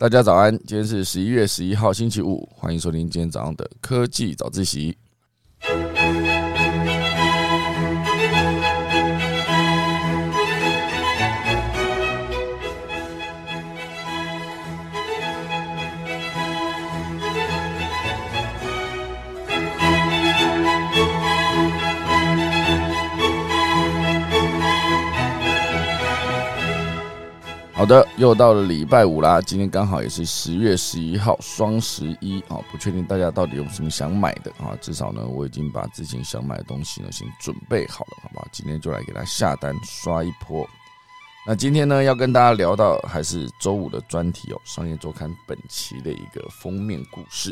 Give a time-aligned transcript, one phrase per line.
[0.00, 4.96] 大家早安，今天是十一月十一号星期五，欢迎收听今天早上的科技早自习。
[27.80, 29.40] 好的，又到了礼拜五啦。
[29.40, 32.60] 今天刚好也是十月十一号，双十一啊。
[32.70, 34.76] 不确定大家到底有什么想买的啊？
[34.82, 38.46] 至少呢，我已经把之前想买的东西呢先准备好了，好不好？
[38.52, 40.68] 今天就来给他下单刷一波。
[41.46, 47.50] 那今天呢，要跟大家聊到还是周五的专题哦，《商业周刊》本期的一个封面故事。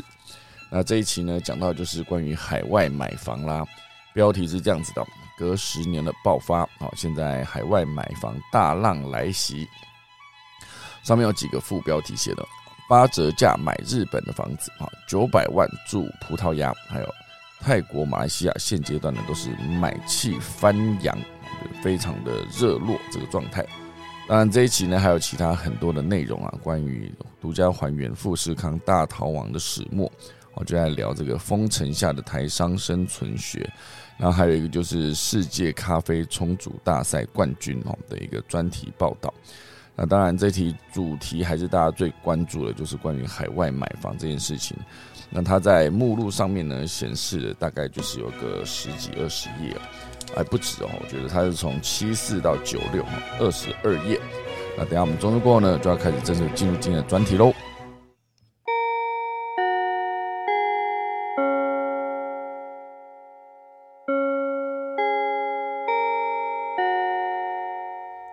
[0.71, 3.65] 那这一期呢，讲到就是关于海外买房啦。
[4.13, 5.03] 标题是这样子的：
[5.39, 9.67] 隔十年的爆发啊，现在海外买房大浪来袭。
[11.09, 12.47] 上面有几个副标题写的：
[12.87, 17.15] 八折价买日本的房子啊，九百万住葡萄牙，还有
[17.61, 19.49] 泰国、马来西亚，现阶段呢都是
[19.81, 21.17] 买气翻扬，
[21.81, 23.65] 非常的热络这个状态。
[24.27, 30.11] 当然这一期呢还有其他很多的内容啊，关于独家还原富士康大逃亡的始末，
[30.53, 33.67] 我就在聊这个封城下的台商生存学。
[34.15, 39.33] 然后还有一个就是世界咖啡冲煮大赛冠军哦的一个专题报道。
[40.01, 44.77] 那当然，这题主题还是大家最关注的，就是关于海外买房这件事情。
[45.29, 49.75] 那它在目录上面呢，显示的大概就是有个十几二十页，
[50.33, 50.89] 还不止哦。
[51.01, 53.03] 我觉得它是从七四到九六，
[53.41, 54.17] 二十二页。
[54.77, 57.53] 那等下我们中途过后呢，就要开始正式进入今天的专题喽。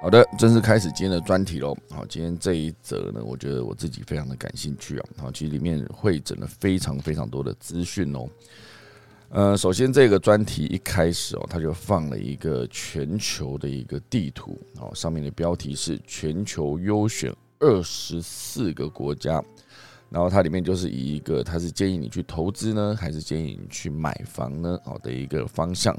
[0.06, 1.76] 好的，正式开始今天的专题喽。
[1.90, 5.06] 好，今天这一则呢，我觉得我自己非常的感兴趣啊。
[5.16, 8.28] 好，其实里面会整了非常非常多的资讯哦。
[9.30, 19.42] 呃，首先这个专题一开始哦，它就放了一个全球的一个地图，哦，上面的标题是全球优选二十四个国家。
[20.08, 24.78] 然后它里面就是以一个，它是建议你去投资呢，还是建议你去买房呢？
[24.84, 25.92] 好的一个方向，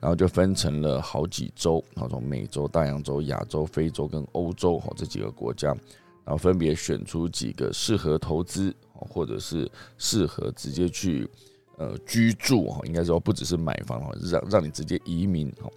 [0.00, 5.68] 然后就分成了好几周，然后从美洲、大洋洲、亚洲、非洲跟欧洲哈这几个国家，
[6.24, 11.28] 然后分别选出几个适合投资，或者是适合直接去
[11.78, 15.70] 呃居住哈，应该说不只是买房哈，让让你直接移民哈，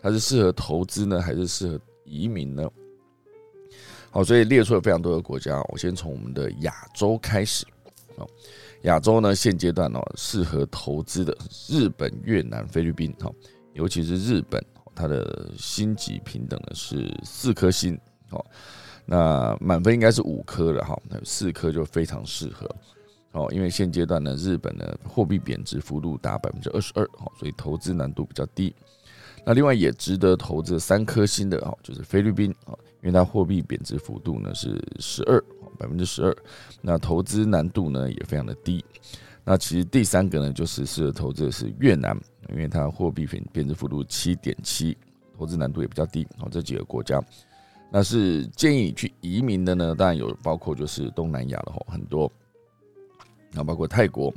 [0.00, 2.68] 它是适合投资呢，还是适合移民呢？
[4.10, 5.62] 好，所以列出了非常多的国家。
[5.68, 7.66] 我先从我们的亚洲开始。
[8.16, 8.26] 哦，
[8.82, 11.36] 亚洲呢，现阶段哦，适合投资的
[11.68, 13.14] 日本、越南、菲律宾。
[13.20, 13.30] 哈，
[13.74, 14.64] 尤其是日本，
[14.94, 17.96] 它的星级平等呢是四颗星。
[18.30, 18.44] 哦，
[19.04, 20.82] 那满分应该是五颗了。
[20.84, 22.68] 哈，那四颗就非常适合。
[23.32, 27.04] 哦，因为现阶段呢，日本的货币贬值幅度达百分之二十二。
[27.04, 28.74] 哦，所以投资难度比较低。
[29.44, 32.50] 那另外也值得投资三颗星的哦，就是菲律宾。
[32.64, 32.74] 啊。
[33.00, 35.42] 因为它货币贬值幅度呢是十二
[35.78, 36.36] 百分之十二，
[36.82, 38.84] 那投资难度呢也非常的低。
[39.44, 42.18] 那其实第三个呢就是适合投资的是越南，
[42.50, 44.96] 因为它货币贬贬值幅度七点七，
[45.36, 46.26] 投资难度也比较低。
[46.36, 47.22] 好，这几个国家，
[47.90, 52.30] 那是建议你去移民的呢，当然有包括就是东南亚的吼很多，
[53.52, 54.34] 然后包括泰国，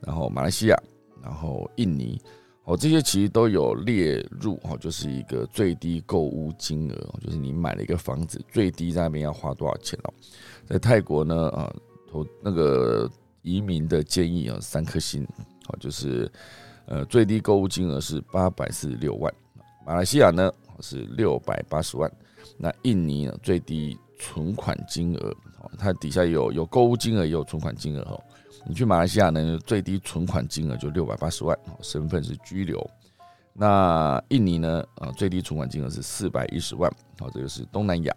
[0.00, 0.82] 然后马来西亚，
[1.22, 2.20] 然后印尼。
[2.66, 10.12] 哦，这些其实都有列入哈，就是一个最低购物金额，就是你买了一个房子，最低在那边要花多少钱哦？
[10.66, 11.72] 在泰国呢，啊，
[12.10, 13.08] 投那个
[13.42, 15.24] 移民的建议啊，三颗星，
[15.64, 16.28] 好，就是
[16.86, 19.32] 呃最低购物金额是八百四十六万，
[19.86, 22.10] 马来西亚呢是六百八十万，
[22.58, 25.28] 那印尼呢最低存款金额，
[25.60, 28.20] 哦，它底下有有购物金额也有存款金额哦。
[28.68, 32.84] 你去马来西亚呢，最低存款金额就六百八十万，身份是居留。
[33.52, 38.14] 那印尼呢，啊，最低存款金额是四百一十万，好，这个是东南亚。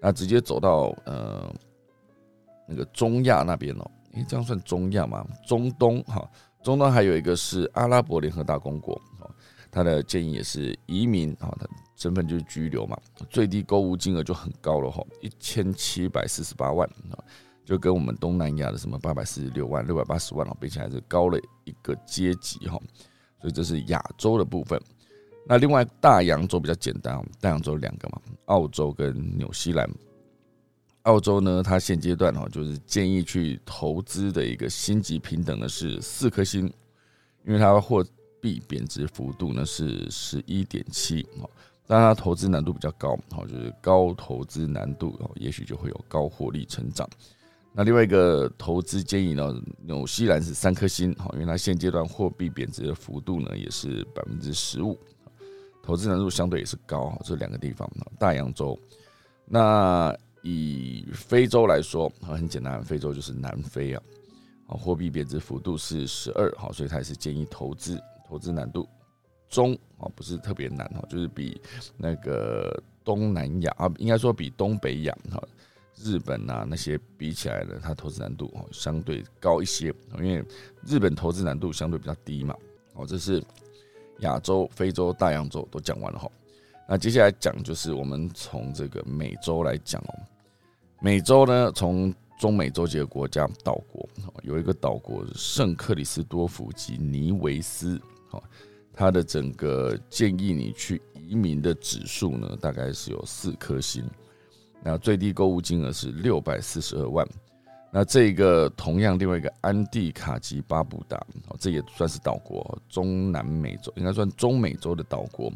[0.00, 1.52] 那直接走到呃
[2.66, 5.26] 那个中亚那边哦，诶，这样算中亚吗？
[5.46, 6.30] 中东哈，
[6.62, 9.30] 中东还有一个是阿拉伯联合大公国，哦，
[9.70, 12.96] 他的建议也是移民，啊，他身份就是居留嘛，
[13.28, 17.18] 最低购物金额就很高了哈，一千七百四十八万啊。
[17.64, 22.80] 就跟我们东南亚的什么八百四十六万、六百八十万哦，比起来是高了一个阶级哈，
[23.40, 24.80] 所以这是亚洲的部分。
[25.46, 29.88] 那另外大洋洲比较简单，大洋洲两个嘛，澳洲跟纽西兰。
[31.02, 36.72] 澳洲呢，它现阶段哈就是建议去投资的一个星级平等的是四颗星，
[37.44, 38.04] 因为它货
[38.40, 41.50] 币贬值幅度呢是十一点七哦，
[41.88, 47.08] 但它投资难度比较高，好就是高投资难度哦，也许就会有高获利成长。
[47.74, 54.98] 那另外一个投资建议呢，纽西兰是三颗星，好，因为它现阶段货币贬值的幅度呢也是百分之十五，
[55.82, 58.78] 投资难度相对也是高，这两个地方，大洋洲。
[59.46, 64.02] 那以非洲来说，很简单，非洲就是南非啊，
[64.66, 67.98] 啊，货币贬值幅度是十二，好，所以它也是建议投资，
[68.28, 68.86] 投资难度
[69.48, 71.58] 中，啊，不是特别难哈，就是比
[71.96, 75.42] 那个东南亚啊，应该说比东北亚哈。
[75.96, 80.44] 日本啊，那些比起来呢，它投资难度哦相对高一些，因为
[80.86, 82.56] 日本投资难度相对比较低嘛。
[82.94, 83.42] 哦，这是
[84.20, 86.30] 亚洲、非洲、大洋洲都讲完了哈。
[86.88, 90.14] 那接下来讲就是我们从这个美洲来讲哦。
[91.00, 94.08] 美洲呢，从中美洲几个国家岛国，
[94.42, 98.00] 有一个岛国圣克里斯多福及尼维斯，
[98.30, 98.42] 哦，
[98.92, 104.04] 它的整个建议你去移民的指数呢，大概是有四颗星。
[104.84, 107.26] 那最低购物金额是六百四十二万。
[107.94, 111.16] 那这个同样另外一个安地卡及巴布达，
[111.48, 115.52] 哦，这也算是岛国，中南美洲应该算中美洲的岛国。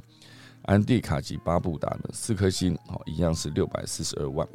[0.63, 4.47] 安地卡及巴布达呢，四颗星，哦，一样是六百四十二万。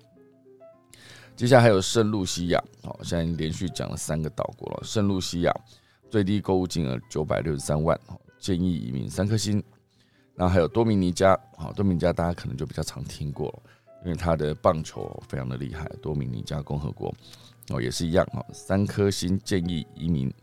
[1.36, 4.84] 接下来还有圣露西亚，哦，现在连续讲了三个岛国了。
[4.84, 5.52] 圣露西亚
[6.10, 9.64] 最低购物金额九百六十三万，哦，建议移民三颗星。
[10.36, 13.71] 然后还有多米尼加，哦，多米尼加大家可能就比较常听过了。
[14.04, 17.14] 因为他的棒球非常的厉害，多米尼加共和国
[17.70, 20.34] 哦也是一样哦，三颗星建议移民，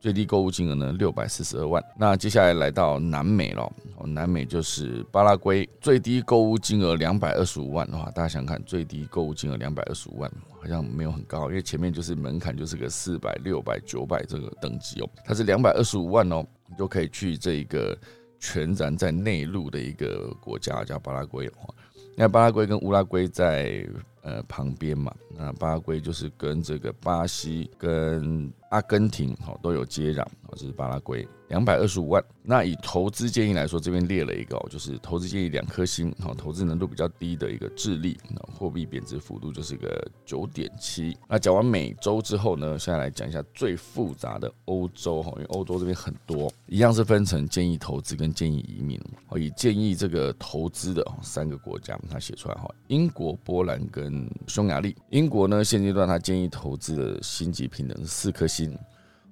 [0.00, 1.82] 最低购物金额呢六百四十二万。
[1.98, 3.62] 那接下来来到南美了
[3.96, 10.30] 哦，南美就是巴拉圭，最低购物金额两百二十五万的话，大家想看最低购物金额两百二十五万，
[10.60, 17.98] 好像没有很高，因为前面就是门槛就是个四百、六百、九百这个等级哦，它是两百二十五万哦，你就可以去这一个
[18.38, 21.74] 全然在内陆的一个国家叫巴拉圭哦。
[22.20, 23.80] 那巴拉圭跟乌拉圭在
[24.28, 31.26] 呃旁边嘛，那巴拉圭就是跟这个巴西跟阿根廷哦都有接壤，这是巴拉圭。
[31.48, 32.22] 两百二十五万。
[32.42, 38.18] 那以投资建议来说，这边列了一个哦，就是投资建议两颗星，好，投资难度比较低的一个智利，
[38.52, 41.16] 货币贬值幅度就是个九点七。
[41.26, 49.00] 那讲完美洲之后呢，现在来讲一下最复杂的欧洲哈，因为欧洲这边很多，一样是分成建议投资跟建议移民。
[49.28, 54.96] 哦，以建议这个投资的三个国家，他写出来哈，英国、波兰跟匈牙利。
[55.10, 58.74] 英国呢，现阶段他建议投资的星级平等是四颗星。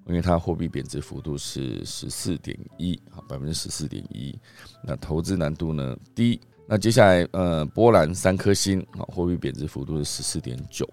[0.08, 4.32] 因为它货币贬值幅度是十四点一啊，百分之十四点一，
[4.80, 6.40] 那投资难度呢低。
[6.64, 10.88] 那接下来呃，波兰三颗星啊，货币贬值幅度是十四点九，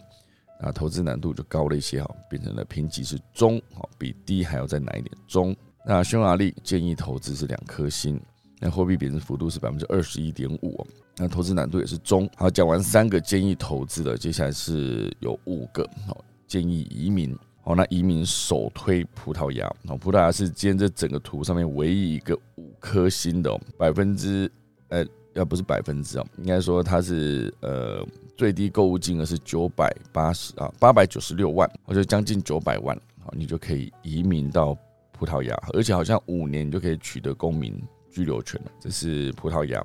[0.60, 5.56] 那投资难度就高了一些哈，变成了评级是中，好比低还要再难一点中。
[5.86, 8.20] 那匈牙利建议投资是两颗星，
[8.60, 10.84] 那货币贬值幅度是百分之二十一点五，
[11.18, 12.30] 那投资难度也是中。
[12.36, 17.38] 好，讲完三个建议投资的，接下来是有五个好建议移民。
[17.66, 24.52] 哦，那移民首推葡萄牙，哦，葡萄牙是今天这整个图上面唯一一个五颗星的，百分之，
[24.90, 28.06] 呃，要不是百分之哦，应该说它是呃
[28.36, 32.94] 最低购物金额是九百八十啊，八百九十六万，我觉得将近九百万，
[33.24, 34.78] 好，你就可以移民到
[35.14, 37.82] 葡萄牙，而且好像五年你就可以取得公民
[38.12, 39.82] 居留权了，这是葡萄牙，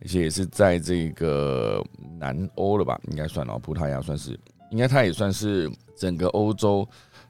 [0.00, 1.84] 而且也是在这个
[2.18, 4.38] 南欧了吧，应该算哦，葡萄牙算是，
[4.70, 6.86] 应该它也算是整个欧洲。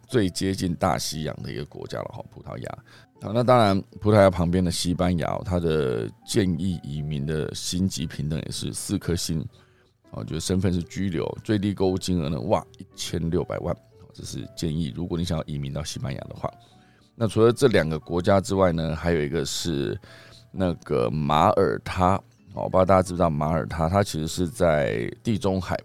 [0.08, 2.78] 最接近大西洋的一个国家了哈，葡萄牙。
[3.22, 9.46] 好，那当然，葡萄牙旁边的西班牙，它的建议移民的星级平等也是四颗星。
[10.10, 13.72] 哦，就是身份是居留，最低购物金额呢，哇，一千六百万。
[14.12, 16.52] 这是建议，如果你想要移民到西班牙的话，
[17.14, 19.96] 那除了这两个国家之外呢，还有一个是
[20.50, 22.20] 那个马耳他。
[22.54, 23.88] 哦，不知道大家知不知道马耳他？
[23.88, 25.78] 它其实是在地中海。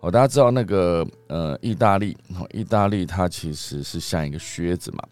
[0.00, 2.16] 哦，大家知道那个呃，意大利，
[2.52, 5.04] 意大利它其实是像一个靴子嘛。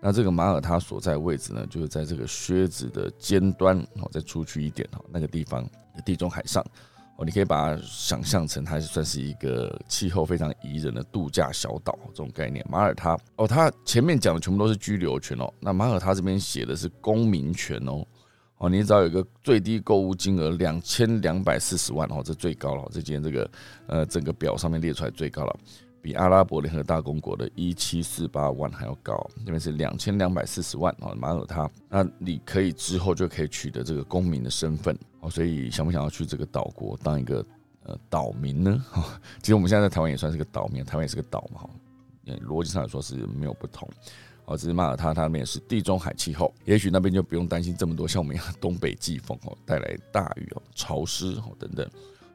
[0.00, 5.66] 那这个马耳他所在位置呢，就是在这个靴子的尖端，哦，再出去一点哈，那个地方，
[6.04, 6.62] 地中海上，
[7.16, 12.62] 哦，你可以把它想象成它算是一个气候非常宜人的度假小岛这种概念。
[12.68, 18.04] 马耳他，哦，它前面讲的全部都是居留权哦，那马耳他这边写的是公民权哦。
[18.58, 22.84] 哦，你只要有一个最低购物金额两千两百四十万哦，这最高了。
[22.90, 23.50] 这今天这个
[23.86, 25.56] 呃整个表上面列出来最高了，
[26.00, 29.28] 比阿拉伯联合大公国的一七四八万还要高。
[29.38, 35.28] 这边是两千两百四十万哦，马耳他，那你可以之后就可以取得这个公民的身份哦。
[35.28, 37.44] 所以想不想要去这个岛国当一个
[37.82, 38.84] 呃岛民呢？
[38.88, 41.70] 哈， 其实我们现在在台湾也算是个岛民，台湾也是个岛嘛，哈，
[42.46, 43.88] 逻辑上来说是没有不同。
[44.46, 51.88] 哦，只是马耳他，它那边是地中海气候，也许那边就不用担心这么多像我们一样东北季风哦带来大雨哦、潮湿哦等等，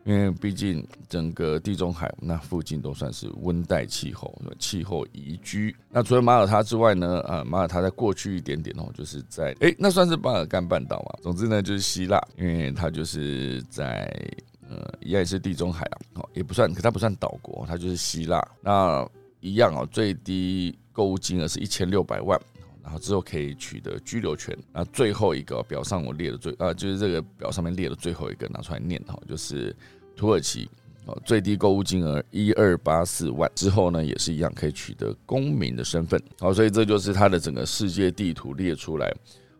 [0.05, 5.75] 因为毕竟整个地中海那附近都算是温带气候，气候宜居。
[5.91, 11.19] 那除了马耳他之外呢，啊，马耳他在过去一点点哦，就是在哎，那算是巴尔干半岛嘛。
[11.21, 14.11] 总之呢，就是希腊，因为它就是在
[14.67, 18.43] 呃，一样也是地中海啊，哦，也不算，可它不算岛国，它就是希腊。
[18.61, 19.07] 那
[19.41, 22.37] 一样哦，最低购物金额是一千六百万。
[22.81, 24.57] 然后之后可以取得居留权。
[24.73, 29.75] 那最后一个表上我列的最啊，就是这个表上面列的最后一个拿出来念哈，就是
[30.15, 30.67] 土耳其
[31.05, 33.51] 哦，最低购物金额一二八四万。
[33.53, 36.19] 之后呢，也是一样可以取得公民的身份。
[36.39, 39.13] 好，所以这就是它的整个世界地图列出来。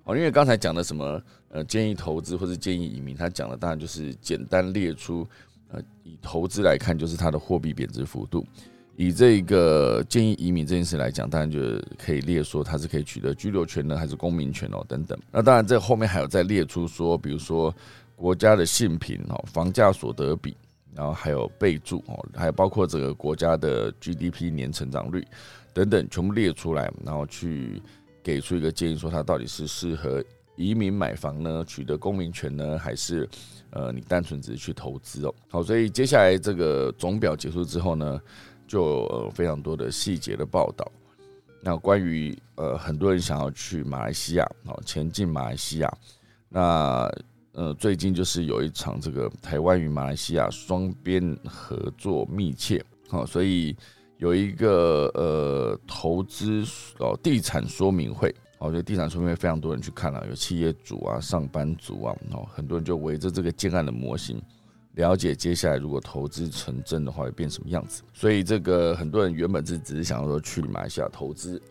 [0.06, 5.28] 哦，因为刚才讲的什么呃建议投资或者建议移民，他讲的当然就是简单列出
[5.68, 8.44] 呃以投资来看，就是它的货币贬值幅度。
[9.02, 15.18] 以这个建议移民这件事来讲，当然就是可以列说他是可以取得居留权呢，还是公民权哦等等。
[15.32, 17.74] 那当然这后面还有再列出说，比如说
[18.18, 20.54] 国家的性平哦，房价所得比，
[20.94, 25.26] 然后还有备注哦，还有包括这个国家的 GDP 年成长率
[25.74, 27.82] 等等，全部列出来，然后去
[28.22, 30.22] 给出一个建议，说他到底是适合
[30.58, 33.26] 移民买房呢，取得公民权呢，还是
[33.70, 35.34] 呃你单纯只是去投资哦？
[35.50, 38.20] 好，所以接下来这个总表结束之后呢？
[38.70, 40.90] 就呃非常多的细节的报道，
[41.64, 45.92] 那关于呃很多人想要去马来西亚哦前进马来西亚，
[46.48, 47.12] 那
[47.54, 53.76] 呃最近就是有一场这个台湾与马来西亚双边合作密切，哦，所以
[54.20, 56.64] 有一个呃投资
[57.00, 64.40] 哦地产说明会，我觉得地产说明会非常多人去看了，有企业主啊、上班族啊，哦很多人就围着这个建案的模型。
[65.00, 71.62] 了解接下来如果投资成真的话会变什么样子，所以这个很多人原本是只是想要说去马来西亚投资，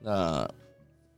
[0.00, 0.50] 那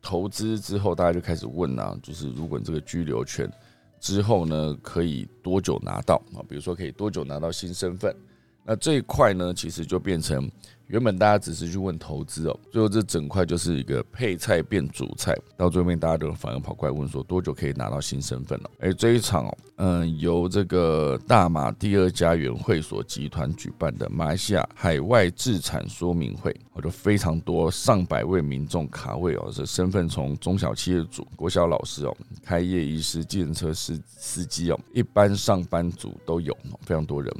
[0.02, 3.50] 投资之后大家就开始问啊，就是如果你这个居留权
[3.98, 6.44] 之后呢，可以多久拿到啊？
[6.46, 8.14] 比如说可以多久拿到新身份？
[8.62, 10.50] 那这一块呢，其实就变成。
[10.88, 18.70] 原本大家只是去问投资哦，最后这整块就是一个配菜变主菜，到最后面大家都反而跑过来问说多久可以拿到新身份了？
[18.80, 37.30] 而这一场哦，嗯，由这个大马第二家园会所集团举办的马来西亚海外自产说明会，我就非常多上百位民众卡位哦，这身份从中小企业主、国小老师哦、开业医师、计程车司司机哦，一般上班族都有，非常多人。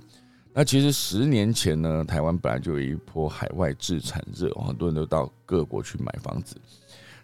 [0.58, 6.56] 那其实十年前呢，台湾本来就有一波海外置产热，很多人都到各国去买房子。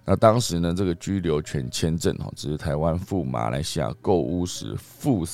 [0.04, 5.26] 那当时呢，这个居留权签证哈，只是台湾赴马来西亚购物时附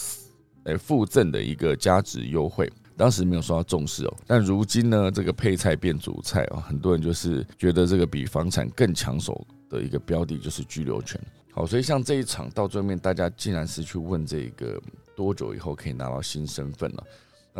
[0.64, 4.16] 诶附赠的一个价值优惠，当时没有受到重视哦。
[4.26, 11.20] 但如今呢，这个配菜变主菜啊，很多人就是觉得这个比房产更抢手的一个标的就是居留权。
[11.52, 14.80] 好，所以像这一场到最后面，大家竟然是去问这个
[15.14, 17.04] 多久以后可以拿到新身份了。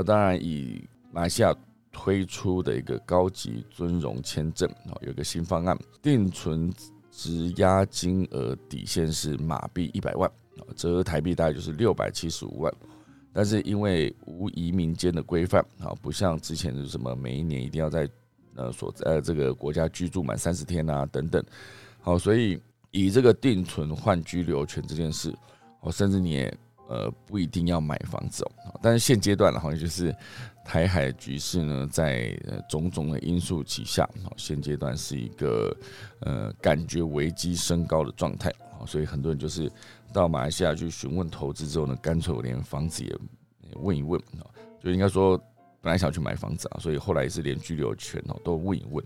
[0.00, 1.54] 那当然，以马来西亚
[1.92, 6.72] 推出的一个高级尊荣签证啊，有一个新方案，定存
[7.10, 10.26] 质押金额底线是马币一百万
[10.56, 12.72] 啊，折合台币大概就是六百七十五万。
[13.30, 18.08] 但是因为无移民间的规范啊，不像之前是什么每一年一定要在
[18.54, 21.44] 呃所在这个国家居住满三十天啊等等，
[22.00, 22.58] 好，所以
[22.90, 25.30] 以这个定存换居留权这件事，
[25.80, 26.58] 哦，甚至你也。
[26.90, 30.12] 呃，不一定要买房子哦，但是现阶段的话，就是
[30.64, 32.36] 台海局势呢，在
[32.68, 35.72] 种种的因素之下，现阶段是一个
[36.22, 39.70] 呃感觉危机升高的状态啊所以很多人就是
[40.12, 43.16] 到马来西亚去询问投资之后呢，干脆我连房子也
[43.76, 44.42] 问一问啊
[44.82, 45.38] 就应该说
[45.80, 49.04] 本来想去买房子啊，所以后来是连居留权哦都问一问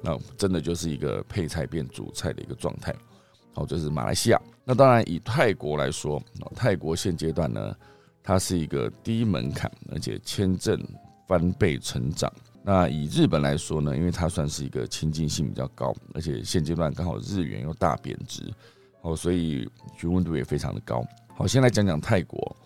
[0.00, 2.92] 那真的就是一个配菜变主菜的一个状态。
[3.54, 4.40] 好，这是马来西亚。
[4.64, 6.22] 那当然，以泰国来说，
[6.54, 7.74] 泰国现阶段呢，
[8.22, 10.80] 它是一个低门槛，而且签证
[11.26, 12.32] 翻倍成长。
[12.62, 18.42] 那以日本来说呢，因为它算是一个亲近性比较高，而且现阶段刚好日元又大贬值，
[19.02, 19.68] 哦，所以
[19.98, 21.04] 询问度也非常的高。
[21.34, 22.56] 好，先来讲讲泰国。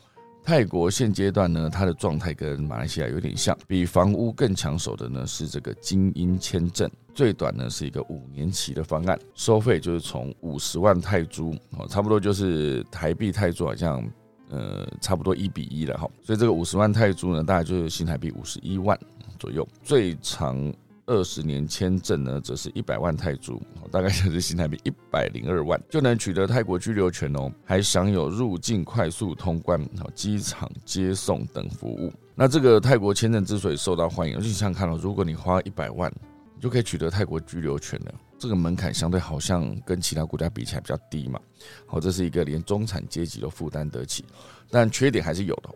[0.47, 14.09] 泰国现阶段呢，它的状态跟马来西亚有点像，比房屋更抢手的呢是这个精英签证，最短呢是一个五年期的方案，收费就是从五十万泰铢哦，差不多就是台币泰铢好像
[14.49, 18.97] 呃差不多一比一了哈，所以这个五十万泰铢呢，大概就是新台币五十一万
[19.41, 20.73] 左右，最长。
[21.07, 23.61] 二十年签证呢，则是一百万泰铢，
[23.91, 29.81] 大概就是新台币一百零二万，就能取得泰国居留权哦，还享有入境快速通关、
[30.15, 32.13] 机场接送等服务。
[32.35, 36.13] 那这个泰国签证之所以受到欢迎，就想看到，如果你花一百万，
[36.55, 38.15] 你就可以取得泰国居留权了。
[38.39, 41.41] 这个门槛相对好像跟其他国家比起来比较低嘛。
[41.87, 44.25] 好，这是一个连中产阶级都负担得起，
[44.71, 45.71] 但缺点还是有的。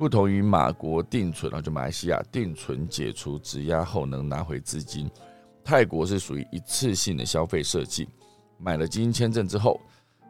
[0.00, 5.10] 不同于马国定存啊，就马来西亚定存解除质押后能拿回资金，
[5.62, 8.08] 泰国是属于一次性的消费设计。
[8.56, 9.78] 买了基金签证之后，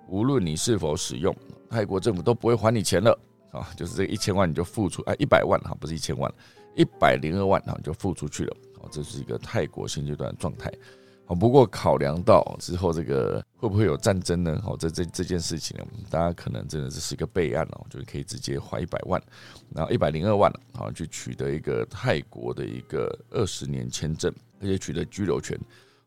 [0.09, 1.33] 无论你是否使用，
[1.69, 3.17] 泰国政府都不会还你钱了
[3.53, 3.71] 啊！
[3.77, 6.29] 就是这一千万你就付出，啊，一百万哈，不是一千万，
[6.75, 8.57] 一百零二万哈就付出去了。
[8.83, 10.69] 啊，这是一个泰国现阶段的状态。
[11.31, 14.61] 哦，不过考量到之后这个会不会有战争呢？
[14.67, 19.23] 哦，这这这件事情呢，大家可能真的只是一个备案哦，就是可以直接花一百万，
[19.73, 25.57] 然后一百零二万啊，去取得一个泰国的一个二十年签证，而且取得居留权。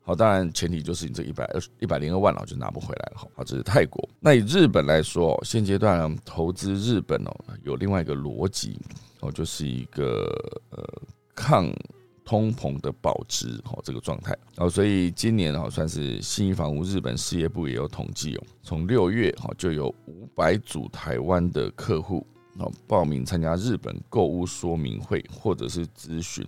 [0.02, 3.26] 好，当然前提就是你这一百二十一百零二万哦，就拿不回来了。
[3.34, 4.06] 好，这是泰国。
[4.20, 8.78] 那以日本来说，现阶段投资日本哦，有另外一个逻辑
[9.20, 10.28] 哦，就是一个
[10.68, 10.84] 呃
[11.34, 11.72] 抗
[12.24, 22.26] 通膨的保值哦这个状态哦，所以今年哦算是新一房屋日本事业部也有统计哦，从六月哈就有五百组台湾的客户
[22.58, 26.46] 哦报名参加日本购物说明会或者是咨询，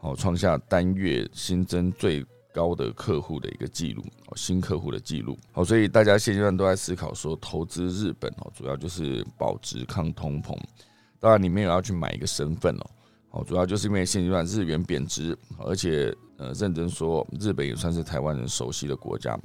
[0.00, 2.24] 哦创下单月新增最。
[2.54, 10.56] 高的客户的一个记录哦，新客户的记录好，所以大家现阶段都在思考说，投资日本哦，主要就是保值抗通膨。
[11.18, 12.86] 当然，你们也要去买一个身份哦，
[13.34, 19.36] 哦，主要就是因为现阶段日元贬值，而且呃，认真说，日本也算是台湾人熟悉的国家。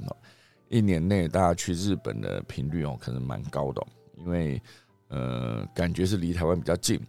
[0.68, 3.84] 一年内大家去日本的频率哦，可能蛮高的，
[4.16, 4.62] 因为
[5.08, 7.00] 呃，感觉是离台湾比较近，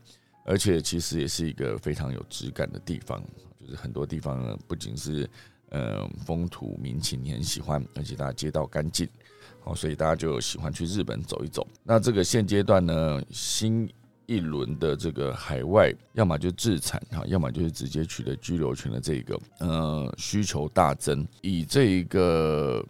[0.43, 3.23] 而且其实也是一个非常有质感的地方，
[3.59, 5.29] 就是很多地方呢，不仅是
[5.69, 9.07] 呃，风土民情你很喜欢，而且大家街道干净，
[9.63, 11.67] 好，所以大家就喜欢去日本走一走。
[11.83, 13.87] 那这个现阶段呢，新
[14.31, 21.27] 一轮的这个海外，要么就自产哈，要么就是直接取得居留权的这个，呃，需求大增。
[21.41, 22.81] 以这一个，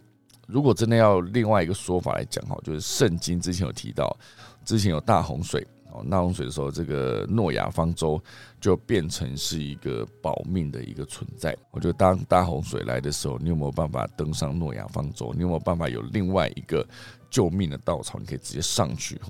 [0.46, 4.16] 如果真的要另外一个说法来讲哈，就是圣经之前有提到，
[4.64, 5.66] 之前有大洪水。
[5.94, 8.18] 哦，大洪水的时候，这个诺亚方舟
[8.58, 11.54] 就变成是一个保命的一个存在。
[11.70, 15.34] 我觉得当大洪水来的时候，你有没有办法登上诺亚方舟？
[15.34, 16.82] 你有没有办法有另外一个
[17.28, 19.20] 救命的稻草，你可以直接上去？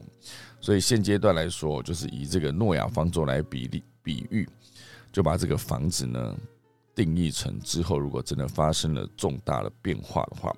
[0.63, 4.49] 所以现阶段来说，就是以这个诺亚方舟来比例比喻，
[5.13, 6.35] 就把这个房子呢
[6.95, 10.55] 定义成之后，如果真的发生了重大的变化的话，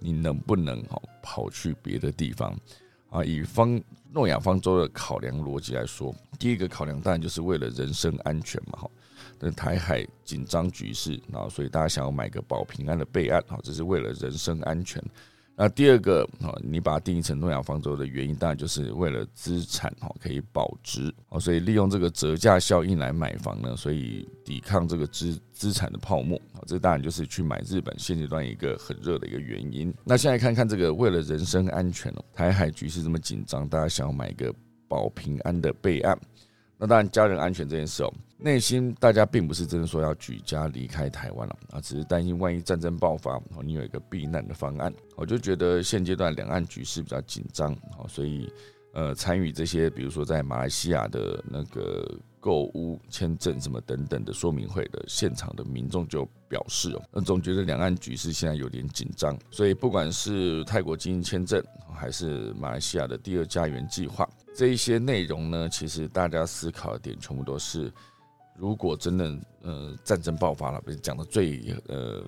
[0.00, 2.54] 你能不能哦跑去别的地方？
[3.10, 3.80] 啊，以方
[4.12, 8.90] 诺亚方舟的考量逻辑来说，第一个考量当然就是为了人身安全嘛，哈。
[9.38, 15.00] 那台海紧张局势，然后所以大家想要买个保平安的备案，哈，这是为了人身安全。
[15.56, 29.94] 那第二个啊，你把它定义成诺亚方舟的原因，当然就是为了资产哈可以保值哦，所以利用这个折价效应来买房呢，所以抵抗这个资资产的泡沫啊，这当然就是去买日本现阶段一个很热的一个原因。
[30.02, 34.52] 那现在看看这个为了人身安全哦，台海局势这么紧张，大家想要买一个
[34.88, 36.18] 保平安的备案。
[36.84, 44.92] 那当然，家人安全这件事哦，内心大家并不是真的说要举家离开台湾了啊，只是担心万一战争爆发，你有一个避难的方案。
[45.16, 48.52] 我就觉得现阶段两岸局势比较紧张，哦，所以
[48.92, 52.06] 呃，参与这些，比如说在马来西亚的那个
[52.38, 64.28] 购物签证什么等等的说明会的现场的民众就表示哦，那总觉得两岸局势现在有点紧张，所以不管是泰国经营签证，还是马来西亚的第二家园计划。
[64.54, 67.92] 这一些内容呢，其实大家思考的点全部都是，
[68.56, 72.22] 如果真的呃战争爆发了，不是讲的最呃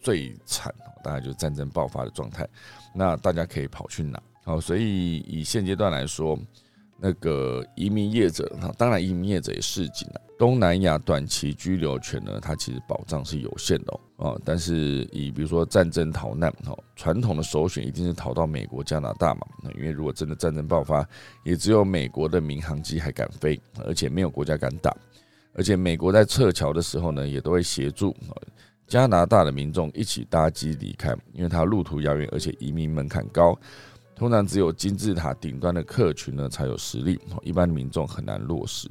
[0.00, 2.48] 最惨，大概就是战争爆发的状态，
[2.94, 4.22] 那大家可以跑去哪？
[4.44, 6.38] 好，所以以现阶段来说。
[6.98, 10.20] 那个移民业者，那当然移民业者也示警了。
[10.36, 14.40] 东南亚短期居留权呢，它其实保障是有限的哦。
[14.44, 19.46] 但是以比如说战争逃难，哈，传统的首选一定是逃到美国、加拿大嘛。
[19.62, 21.06] 那因为如果真的战争爆发，
[21.44, 24.94] 也只有美国的民航机还敢飞，而且没有国家敢打。
[25.52, 28.14] 而且美国在撤侨的时候呢，也都会协助
[28.88, 33.56] 加拿大的民众一起搭机离开，因为它路途遥远，而且移民门槛高。
[34.14, 38.88] 通常只有金字塔顶端的客群呢才有实力，一般民众很难落实。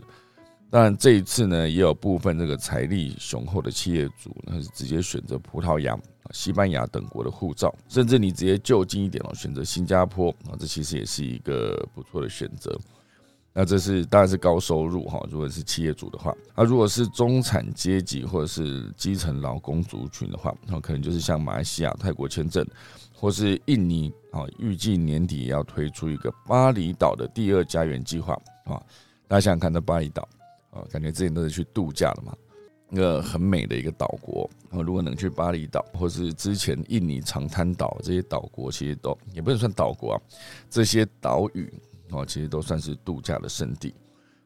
[0.69, 5.95] 当然，这一次呢，也有部分这个财力雄厚的企业主，那是直接选择葡萄牙、
[6.31, 12.75] 西班牙等国的护照，甚至你直接就近一点哦，选择新加坡啊，这其实也是一个不错的选择。
[13.53, 22.65] 那这是当然是高收入哈，如果是企业主的话，那如果是中产阶级或者是基层劳工族群的话，那可能就是像马来西亚、泰国签证。
[23.15, 28.33] 或是印尼啊，预计年底要推出一个巴厘岛的第二家园计划
[28.65, 28.75] 啊！
[29.29, 30.27] 大家想想看，那巴厘岛
[30.71, 32.35] 啊，感觉之前都是去度假了嘛，
[32.89, 34.49] 一个很美的一个岛国。
[34.69, 40.21] 然后如果能去巴厘岛，或是之前印尼长滩岛这些岛国，其实都也不能算岛国啊，
[40.69, 41.71] 这些岛屿
[42.13, 43.93] 哦，其实都算是度假的圣地。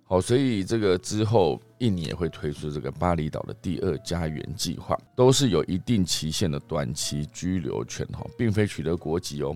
[0.10, 9.54] 好，所以这个之后，印尼也会推出这个巴厘岛的第二家园计划，都是有一定期限的短期居留权，哈，并非取得国籍哦，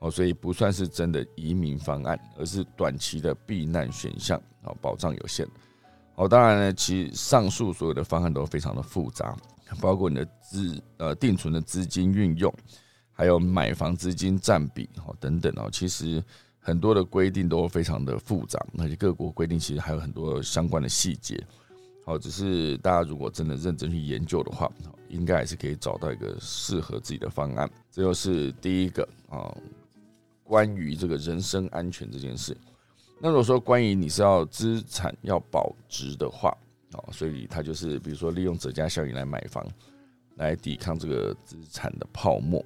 [0.00, 5.46] 哦，所以不算是真的移民方案，而是短期的避难选项，啊，保障有限。
[6.16, 9.36] 哦，当然呢，其实上述所有的方案都非常的复杂，
[9.80, 12.52] 包括你的资呃定存的资金运用，
[13.12, 16.20] 还有买房资金占比，哦等等哦，其实。
[16.66, 21.38] 很多的规定都非常的复杂，而且各国规定其实还有很多相关的细节。
[22.06, 24.70] 好，只是大家如果真的认真去研究的话，
[25.10, 27.70] 应该还是可以找到一个适合自己的方案。
[27.90, 29.54] 这就是第一个啊，
[30.42, 32.56] 关于这个人身安全这件事。
[33.20, 36.48] 那如果说关于你是要资产要保值的话，
[36.92, 39.66] 啊，所以它就是比如说利用折价效应来买房，
[40.36, 42.64] 来抵抗这个资产的泡沫。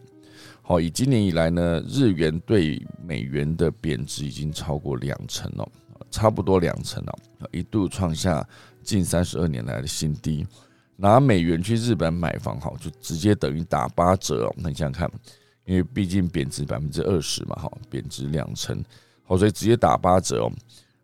[0.68, 5.66] 好，以今年以来呢，日元对美元的贬值已经超过两成了，
[6.10, 7.18] 差不多两成了，
[7.52, 8.46] 一度创下
[8.82, 10.46] 近三十二年来的新低。
[10.94, 14.54] 拿美元去日本买房，好，就直接等于打八折哦。
[14.58, 15.10] 那你想想看，
[15.64, 18.84] 因为毕竟贬值百分之二十嘛，哈，贬值两成，
[19.22, 20.52] 好，所以直接打八折哦。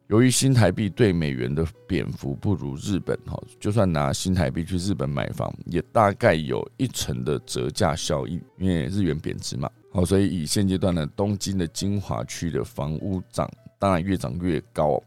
[0.08, 15.02] 由于新台币对美元的贬幅不如日本，哈，就算拿新台币去日本买房，也大概有一成的折价效应，因为日元贬值嘛，好，所以以现阶段呢，东京的精华区的房屋涨，当然越涨越高，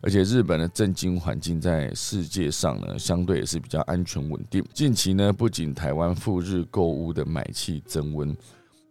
[0.00, 4.64] 而且日本的政经环境在世界上呢，相对也是比较安全稳定。
[4.72, 8.34] 近期呢，不仅台湾赴日购物的买气增温，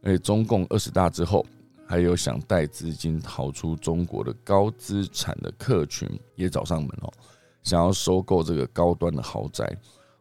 [0.03, 1.43] 而且中共二十大之后。
[1.88, 7.12] 还有想带资金逃出中国的高资产的客群也找上门哦，
[7.63, 9.65] 想要收购这个高端的豪宅。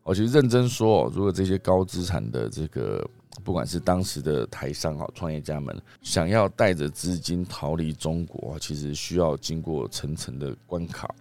[0.04, 3.04] 我其实认真说，如果这些高资产的这个，
[3.42, 11.12] 不管是当时的台商啊、创业家们，想要带着资金逃离中国，其实需要经过层层的关卡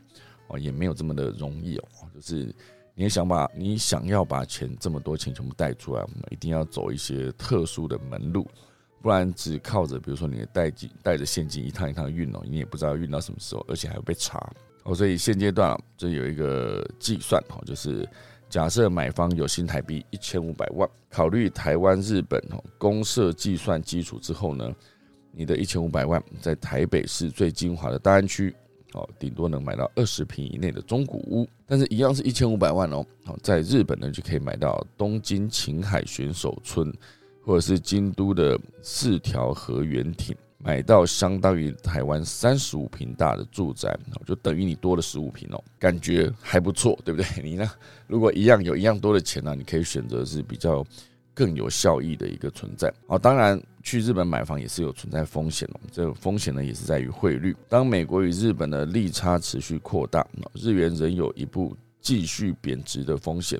[0.49, 1.83] 哦，也没有这么的容易哦。
[2.13, 2.53] 就是
[2.93, 8.47] 你想把你想要把钱这么多钱全部带出来，我们一定要走一些特殊的门路。
[9.05, 14.95] 不然只靠着，比如说你的带金带着现金一趟一趟运哦，你也不知道运到什么时候，而且还会被查哦。
[14.95, 18.09] 所以现阶段啊，这有一个计算哦，就是
[18.49, 24.73] 假设买方有新台币一千五百万，考虑台湾、日本哦公社计算基础之后呢，
[25.31, 28.55] 你的一千五百万在台北市最精华的大安区
[28.93, 33.05] 哦，顶多能买到二十平以内的中古屋，但是一样是一千五百万哦。
[33.23, 36.91] 好，在日本呢就可以买到东京晴海选手村。
[37.45, 47.43] 或者是京都的四条河原町，买到相当于台湾三十五平大的住宅，就等于你多了十五平哦，感觉还不错，对不对？
[47.43, 47.69] 你呢？
[48.07, 50.83] 如果一样有一样多的钱呢，你可以选择是比较
[51.35, 52.91] 更有效益的一个存在。
[53.05, 57.55] 好，当然去日本买房也是有存在风险哦，这个风险呢也是在于汇率。
[57.69, 63.59] 当美国与日本的利差持续扩大，日元仍有一步继续贬值的风险。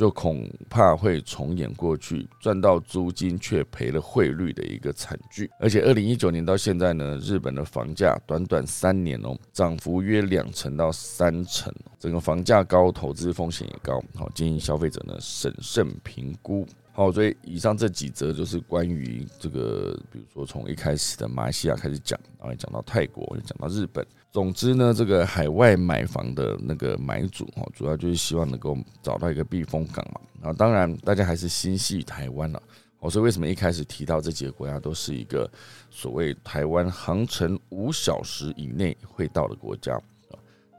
[0.00, 5.50] 就恐怕会重演过去赚到租金却赔了汇率的一个惨剧。
[5.58, 14.02] 而且，二零一九年到现在呢，日本的房价短短三年哦，涨幅约两成到三成，整个房价高，投资风险也高。
[14.14, 16.66] 好，建议消费者呢审慎评估。
[16.92, 24.02] 好，所以以上这几则就是关于这个，比如说从一开始的马来西亚开始讲，然后讲到泰国，又讲到日本。
[24.32, 30.48] 总之呢，这个海外买房的那个买主哈，主要就是希望能够找到一个避风港嘛。
[30.48, 32.62] 啊，当然大家还是心系台湾了。
[33.00, 35.50] 我说为什么一开始提到这几个国家都是一个
[35.90, 40.00] 所谓台湾航程五小时以内会到的国家？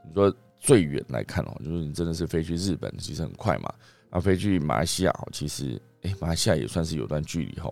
[0.06, 3.72] 你说最远来看哦，就是你真的是飞去日本，其实很快嘛。
[4.10, 7.70] 啊，飞去马来西亚哦，其实哎，马来西亚也算是有段距离哈。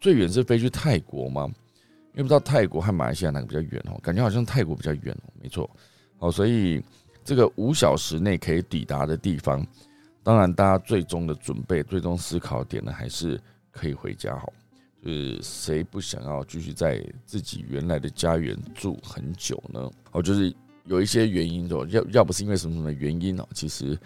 [0.00, 1.50] 最远是飞去泰国吗？
[2.18, 5.70] 因为不知道泰国和马来西亚哪个比较远哦，感觉好像泰国比较远哦，没错，
[6.18, 6.82] 好，所以
[7.24, 9.64] 这个五小时内可以抵达的地方，
[10.24, 14.48] 当然大家最终的准备、最终思考点呢，还是可以回家哈，
[15.00, 19.88] 就是谁不想要继续在自己原来的家园住很久呢？
[20.10, 20.52] 哦，就是
[20.86, 23.96] 有一些原因哦，要要不是因为什么什么原因哦，其实。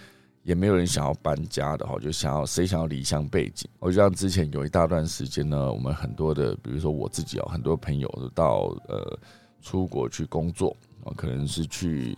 [0.42, 3.68] 也没有人想要搬家的哈，就想要谁想要离乡背景？
[3.78, 9.18] 我就像之前有一大段时间呢，我们很多的，比如说我自己哦，很多朋友都到呃
[9.60, 12.16] 出国去工作啊，可能是去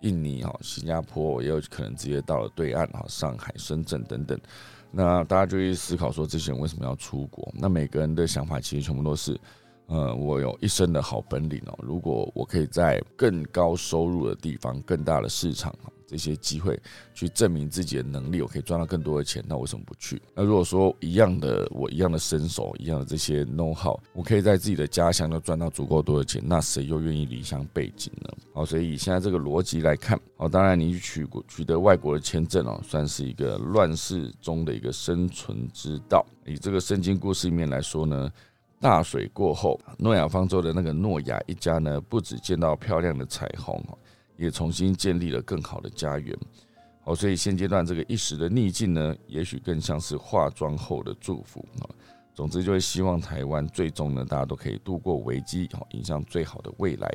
[0.00, 4.38] 印尼哈、新加坡，也有可能直接到了对岸哈，上海、深圳等等。
[4.90, 7.52] 那大家就去思考说，这些人为什么要出国？
[7.54, 9.38] 那每个人的想法其实全部都是，
[9.86, 15.74] 呃，我有一身的好本领哦，如果我可以在更高收入的地方、更大的市场。
[16.08, 16.80] 这些机会
[17.14, 20.22] 去证明自己的能力，我可以赚到更多的钱，那为什么不去？
[20.36, 28.30] 那如果说一样的，我一样的身手，一样的这些 know how，我可以在自己的家乡就赚到足够多的钱，那谁又愿意离乡背井呢？
[28.54, 36.24] 好，所以以现在这个逻辑来看，好，当然你取取得外国的签证哦，算是一个乱世中的一个生存之道。
[36.44, 38.30] 以这个圣经故事里面来说呢，
[38.80, 43.82] 大水过后，诺亚方舟的那个诺亚一家呢，不止见到漂亮的彩虹
[44.36, 46.36] 也重新建立了更好的家园，
[47.02, 51.88] 好，所以现阶段这个一时的逆境呢，也许更像是化妆后的祝福啊。
[52.34, 57.10] 总之，就是希望台湾最终呢，大家都可以度过危机，好，迎向最好的未来。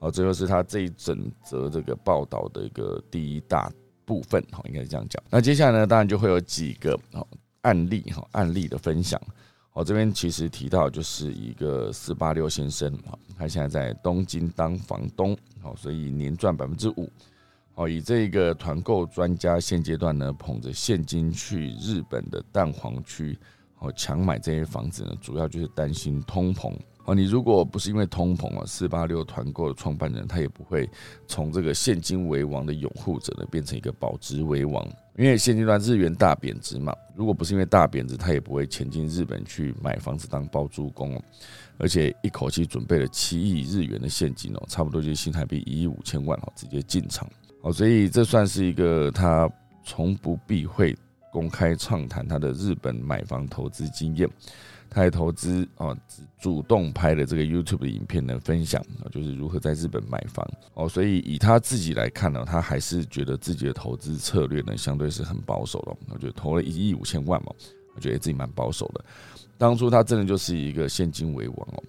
[0.00, 3.70] 好，这就是他这一整则这个报道的一个第一大
[4.04, 5.22] 部分，好，应该是这样讲。
[5.30, 7.28] 那接下来呢，当然就会有几个好
[7.60, 9.20] 案例，哈，案例的分享。
[9.72, 17.08] 我，这边其实提到就是一个四八六先生啊，他现在在东京当房东，好，所以年赚百分之五。
[17.72, 23.38] 好，以这个团购专家现阶段呢，捧着现金去日本的蛋黄区，
[23.76, 26.76] 好抢买这些房子呢，主要就是担心通膨。
[27.06, 30.88] 哦，你如果不是因为通膨啊，四八六团购的创办人他也不会
[31.26, 34.86] 从这个现金为王的拥护者呢，变成一个保值为王。
[35.16, 41.22] 因为现阶段日元大贬值嘛，如果不是因为大贬值，他也不会前进日本去买房子当包租公哦。
[41.78, 47.28] 而且一口气准备了七亿日元的现金哦，差不多就是新台币一亿五千万哦，直接进场
[47.62, 47.72] 哦。
[47.72, 49.50] 所以这算是一个他
[49.84, 50.96] 从不避讳
[51.32, 54.28] 公开畅谈他的日本买房投资经验。
[54.90, 55.96] 他还投资啊，
[56.40, 60.88] 主动拍的这个 YouTube 的影片呢，分享，就是如何在日本买房哦。
[60.88, 65.96] 所以以他自己来看呢，他还是觉得自己的投资策略呢，相对是很保守的。
[66.10, 67.52] 我觉得投了一亿五千万嘛，
[67.94, 69.04] 我觉得自己蛮保守的。
[69.56, 71.82] 当初他真的就是一个现金为王哦。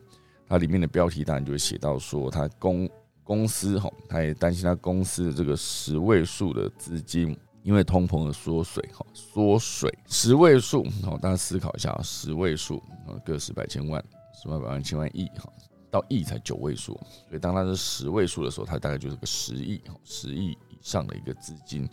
[0.47, 2.87] 他里面的标题当然就会写到说，他公
[3.23, 7.35] 公司哈，他也担心他公司的这个十位数的资金。
[7.63, 15.47] 因为通膨的缩水，哈，缩水十位数，好，大家思考一下啊，十位数，啊，个十百千万，十万百万千万亿，哈，
[15.91, 16.93] 到亿才九位数，
[17.29, 21.87] 所以当它是十位数的时候，它大概就是个十亿，哈十亿以上的一个资金，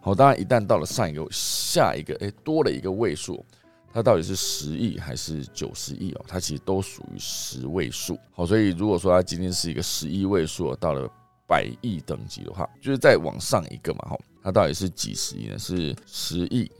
[0.00, 3.44] 好，当然一旦到了上一个下一个，哎，多了一个位数，
[3.92, 6.24] 它到底是十亿还是九十亿哦？
[6.28, 11.10] 它其实都属于十位数，好，所以如果说它今天是一个十亿位数，到了
[11.48, 14.18] 百亿等级的话，就是再往上一个嘛，哈。
[14.42, 15.58] 它到底是几十亿呢？
[15.58, 16.70] 是十亿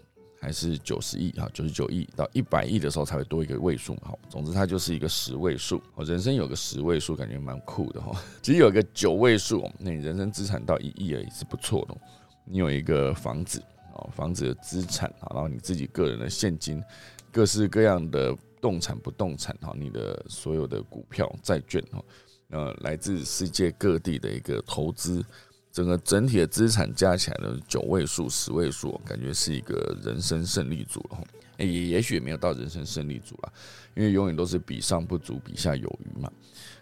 [0.40, 1.30] 还是九十亿？
[1.32, 4.00] 哈，九十九亿到一百亿的时候才会多一个位数嘛。
[4.06, 5.80] 好，总之它就是一个十位数。
[5.94, 8.20] 好，人生有个十位数，感觉蛮酷的哈。
[8.42, 11.96] 其实有个九位数，那你人生资产到一亿而已是不错的。
[12.44, 13.62] 你有一个房子
[13.94, 16.82] 哦，房子的资产啊，然后你自己个人的现金，
[17.30, 22.02] 各式各样的动产不动产哈，你的所有的股票、债券哈，
[22.50, 25.24] 呃，来自世界各地的一个投资。
[25.72, 31.18] 整个整体的资产加起来呢九位数、十位数，感觉是一个人生胜利组了。
[31.56, 33.52] 也也许也没有到人生胜利组了，
[33.94, 36.30] 因为永远都是比上不足，比下有余嘛。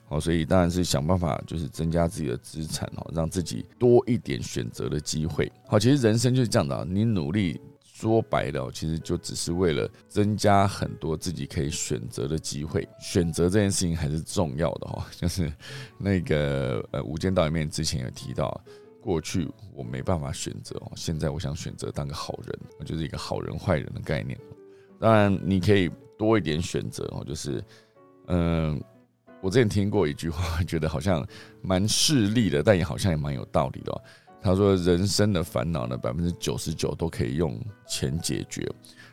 [0.06, 5.50] 好，所以当然是想办法，就是增加自己的资产哦，让自己多一点选择的机会。
[5.66, 7.60] 好，其实人生就是这样的，你努力。
[7.82, 12.88] 说白了，其实就只是为了增加很多自己可以选择的机会。
[12.98, 15.52] 选择这件事情还是重要的哈，就是
[15.98, 18.58] 那个呃，《无间道》里面之前有提到，
[19.00, 24.38] 过去我没办法选择哦，现在我想选择当个好人，就是一个好人坏人的概念。
[24.98, 27.64] 当然，你可以多一点选择哦，就是
[28.26, 28.80] 嗯，
[29.40, 31.26] 我之前听过一句话，觉得好像
[31.62, 34.04] 蛮势利的，但也好像也蛮有道理的。
[34.42, 38.66] 他说：“人生的烦恼呢，百分之九十九都可以用钱解决，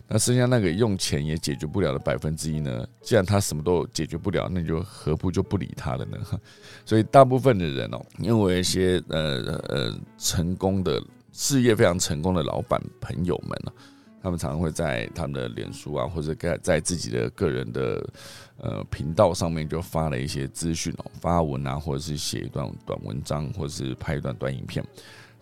[0.07, 2.87] 那剩下那个用钱也解决不了的百分之一呢？
[3.01, 6.17] 既然他什么都解决不了，那你就何不就不理他了呢？
[6.85, 13.71] 所以大部分的人哦，因为一些呃呃成功的事业非常成功的老板朋友们呢。”
[14.19, 18.09] 他们常常会在他们的脸书啊，或者在在自己的个人的
[18.57, 24.83] 呃频道上面就发了一些资讯哦，发文啊，或者是写一段短文章，或者是拍一段短影片，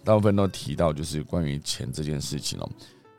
[0.03, 2.69] 大部分都提到就是关于钱这件事情哦。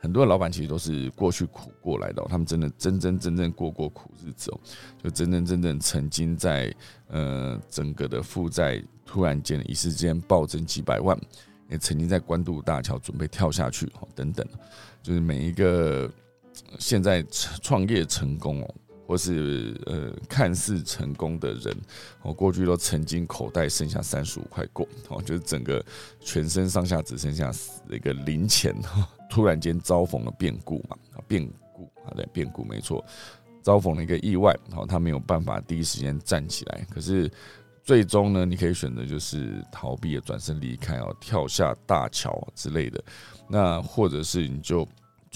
[0.00, 4.60] 很多老板其实都是过去苦过来的，他们真的真真正正过过苦日子哦，
[5.02, 6.74] 就真真正正曾经在
[7.08, 11.18] 呃整个的负债突然间一时间暴增几百万。
[11.68, 14.46] 也曾经在关渡大桥准备跳下去，哦，等等，
[15.02, 16.08] 就是每一个
[16.78, 17.20] 现在
[17.60, 18.74] 创业成功哦，
[19.06, 21.76] 或是呃看似成功的人，
[22.22, 25.84] 哦，过去都曾经口袋剩下三十五块过，哦，就是整个
[26.20, 27.52] 全身上下只剩下
[27.88, 28.74] 一个零钱，
[29.30, 30.96] 突然间遭逢了变故嘛，
[31.28, 33.04] 变故啊，对，变故没错。
[33.62, 36.86] 遭逢了一个意外，好，他没有办法第一时间站起来。
[36.88, 37.28] 可是
[37.82, 43.02] 最终呢，你可以选择就是逃避，转身离开哦，跳下大桥之类的。
[43.48, 44.86] 那或者是你就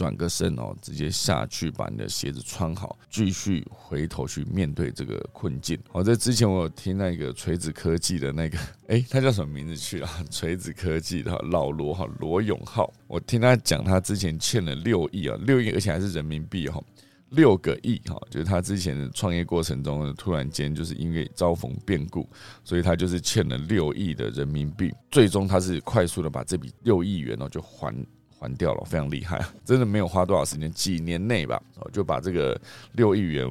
[0.00, 5.78] 转个身哦，直接下去把你的鞋子穿好，继续回头去面对这个困境。
[5.92, 8.58] 好，在之前我有听那个锤子科技的那个，
[8.88, 10.08] 哎，他叫什么名字去啊？
[10.32, 12.90] 锤子科技的老罗哈，罗永浩。
[13.06, 16.82] 我听他讲，他之前欠了六亿啊，六亿，而且还是人民币哈。
[17.28, 22.26] 六个亿哈，就是他之前的创业过程中，突然间就是因为遭逢变故，
[22.64, 24.90] 所以他就是欠了六亿的人民币。
[25.10, 27.94] 最终他是快速的把这笔六亿元哦就还
[28.40, 32.61] 还掉了，非常厉害，真的没有花多少时间，几年内吧，就把这个
[32.92, 33.48] 六亿元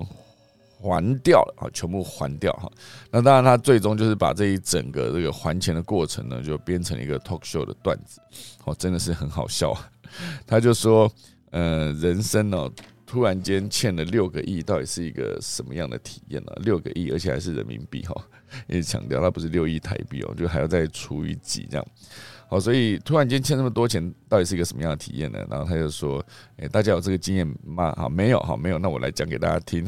[0.81, 2.69] 还掉了啊，全部还掉哈。
[3.11, 8.19] 那当然他最终就是把这一整个这个还钱的过程呢，就编成一个 talk show 的段子，
[8.65, 9.73] 哦真的是很好笑。
[10.47, 11.09] 他就说，
[11.51, 12.69] 呃，人生呢。
[13.11, 16.53] 突然间欠了六个亿，到底是一个什么样的体验呢？
[16.57, 18.13] 六个亿，而且还是人民币哈，
[18.67, 21.83] 一直强调它不是六亿台币哦，就还要再除以几这样。
[22.49, 25.39] 好，所以突然间欠那么多钱，到底是一个什么样的体验呢？
[25.49, 26.25] 然后他就说
[26.57, 27.93] ：“诶，大家有这个经验吗？
[27.95, 29.85] 好，没有，好，没有，那我来讲给大家听。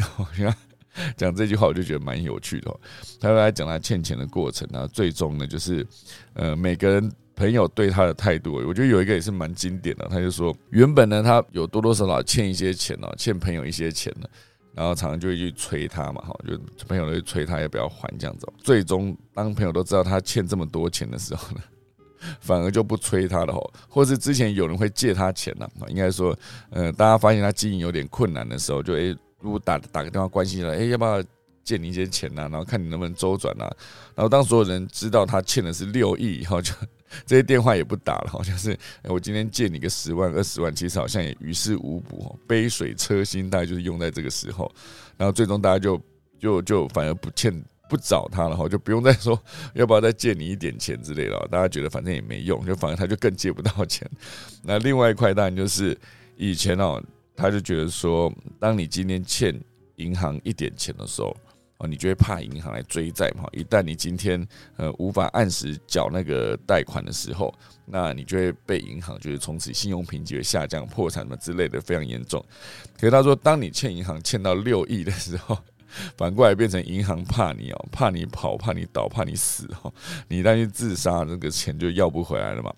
[1.18, 2.80] 讲这句话，我就觉得蛮有趣的。
[3.20, 5.86] 他来讲他欠钱的过程啊，最终呢，就是
[6.34, 10.06] 呃，每个人。”朋友对他的态度，我觉得有一个也是蛮经典的。
[10.12, 14.28] 他就说，原本呢，他有多多少少欠一些钱哦，欠朋友一些钱呢，
[14.76, 16.56] 然后常常就会去催他嘛，哈，就
[16.88, 18.48] 朋友都催他要不要还这样子。
[18.60, 21.62] 最终，当朋友都知道他欠这么多钱的时候呢，
[22.40, 26.38] 反而就不催他了，哈，或是之前有人会借他钱呢，应该说，
[26.70, 31.24] 呃，大家发现他经营有点困难的时候，就诶，如果打打个电话关心一下，诶，要不要？
[31.64, 33.70] 借你一些钱呐，然后看你能不能周转呐。
[34.16, 36.74] 然后当所有人知道他欠的是六亿以后，就
[37.24, 42.36] 这些电话也不打了，好像是我今天借你个十万二十万，其实好像也于事无补。
[42.48, 44.70] 杯水车薪，大概就是用在这个时候。
[45.16, 46.02] 然后最终大家就
[46.40, 47.54] 就就反而不欠
[47.92, 49.38] 不找他了，哈，就不用再说
[49.76, 51.38] 要不要再借你一点钱之类的。
[51.52, 54.10] 大家觉得反正也没用，就反而他就更借不到钱。
[54.64, 55.98] 那另外一块当然就是
[56.38, 57.04] 以前哦，
[57.36, 59.54] 他就觉得说，当你今天欠
[59.98, 61.36] 银行一点钱的时候。
[61.84, 63.50] 哦，你就会怕银行来追债嘛？
[63.54, 67.52] 一旦你今天呃无法按时缴那个贷款的时候，
[67.88, 72.40] 那你就会被银行就是从此信用评级会下降、破产什么之类的，非常严重。
[73.00, 75.58] 可是他说，当你欠银行欠到六亿的时候，
[76.18, 79.94] 反过来变成银行怕你哦，怕你跑、怕你倒、怕你死哦，
[80.28, 82.74] 你一旦去自杀，那个钱就要不回来了嘛。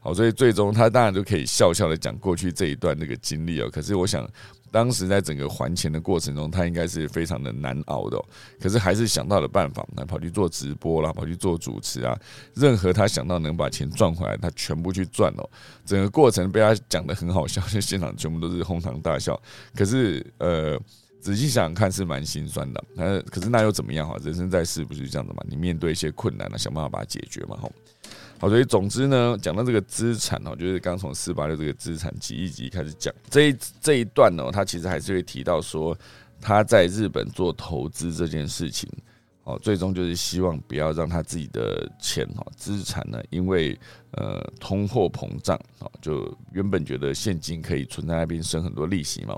[0.00, 3.68] 好，所以最终他当然就可以笑笑的讲过去这一段那个经历哦。
[3.70, 4.28] 可是我想。
[4.70, 8.22] 当时在整个还钱的过程中，他应该是非常的难熬的，
[8.60, 12.14] 可是还是想到了办法，那跑去做直播啦，跑去做主持啊，
[12.54, 15.50] 任何他想到能把钱赚回来，他全部去赚哦。
[15.86, 19.40] 整个过程被他讲的很好笑，就现场全部都是哄堂大笑。
[19.74, 20.78] 可是呃，
[21.20, 22.84] 仔细想想看是蛮心酸的。
[22.94, 24.16] 那可是那又怎么样哈？
[24.22, 25.42] 人生在世不是这样的嘛？
[25.48, 27.70] 你面对一些困难呢，想办法把它解决嘛，哈。
[28.40, 35.96] 好，所以总之呢，讲到这个资产哦，就是刚从四八六这个资产几亿级开始讲，这一这一段呢，他其实还是会提到说
[36.40, 38.88] 他在日本做投资这件事情，
[39.42, 43.76] 哦，最终就是希望不要让他自己的钱哈资产呢，因为
[44.12, 49.36] 呃通货膨胀啊，就原本觉得现金可以存在那边生很多利息嘛，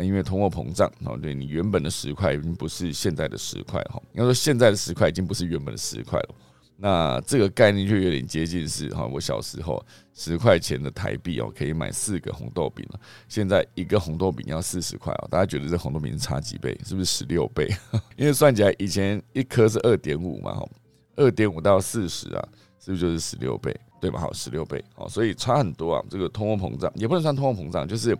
[0.00, 6.34] 因为通货膨胀哦，对你原本的十块已经不是现在的十块哈，应该说现在的十块已经不是原本的十块了。
[6.80, 9.84] 那这个概念就有点接近是哈，我小时候
[10.14, 13.00] 十块钱的台币哦，可以买四个红豆饼了。
[13.28, 16.78] 现在一个红豆饼要四十块哦，大家觉得这红豆饼差几倍？
[16.86, 17.68] 是不是十六倍？
[18.16, 20.68] 因为算起来以前一颗是二点五嘛，哈，
[21.16, 23.76] 二点五到四十啊，是不是就是十六倍？
[24.00, 24.20] 对吧？
[24.20, 26.04] 好，十六倍哦，所以差很多啊。
[26.08, 28.16] 这个通货膨胀也不能算通货膨胀，就是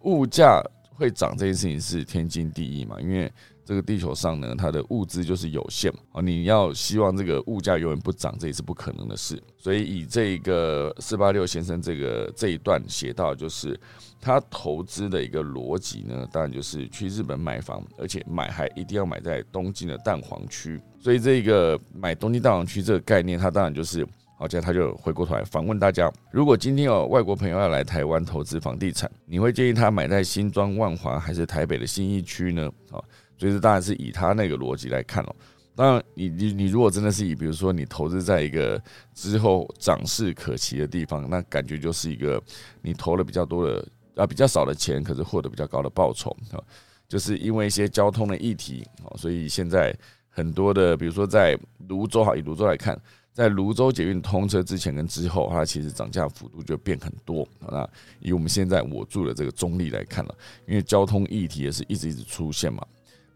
[0.00, 0.62] 物价
[1.02, 3.30] 会涨这件事情是天经地义嘛，因为。
[3.64, 6.20] 这个地球上呢，它的物资就是有限啊！
[6.20, 9.40] 你要希望这个物价永远不涨，这也是不可能的事。
[9.56, 13.78] 所以以这个四八六先生这个这一段写到，就是
[14.20, 20.80] 他投资的一个逻辑呢，当然就是去日本买房，而且买还一定要买在东京的蛋黄区。
[20.98, 24.04] 所以这个买东京蛋黄区这个概念，它当然就是，
[24.36, 32.70] 好，接着他就回过头来反问大家：如果今天有外国朋友要来台湾投资房地产，你会建议他买在新庄万华还是台北的新义区呢？
[32.90, 32.98] 啊？
[33.38, 35.34] 所以这，当然是以他那个逻辑来看哦。
[35.74, 38.80] 当然，你你你如果真的是以，比如说你投资在一个
[39.14, 42.42] 之后涨势可期的地方，那感觉就是一个
[42.82, 46.60] 你投了比较多的啊比较少的钱，可是获得比较高的报酬啊。
[47.08, 49.96] 就是因为一些交通的议题啊，所以现在
[50.28, 52.98] 很多的，比如说在泸州哈，以泸州来看，
[53.32, 57.48] 在泸州捷运通车之前跟之后，它其实涨价幅度就变很多。
[57.60, 57.88] 那
[58.20, 60.34] 以我们现在我住的这个中立来看了，
[60.66, 62.84] 因为交通议题也是一直一直出现嘛。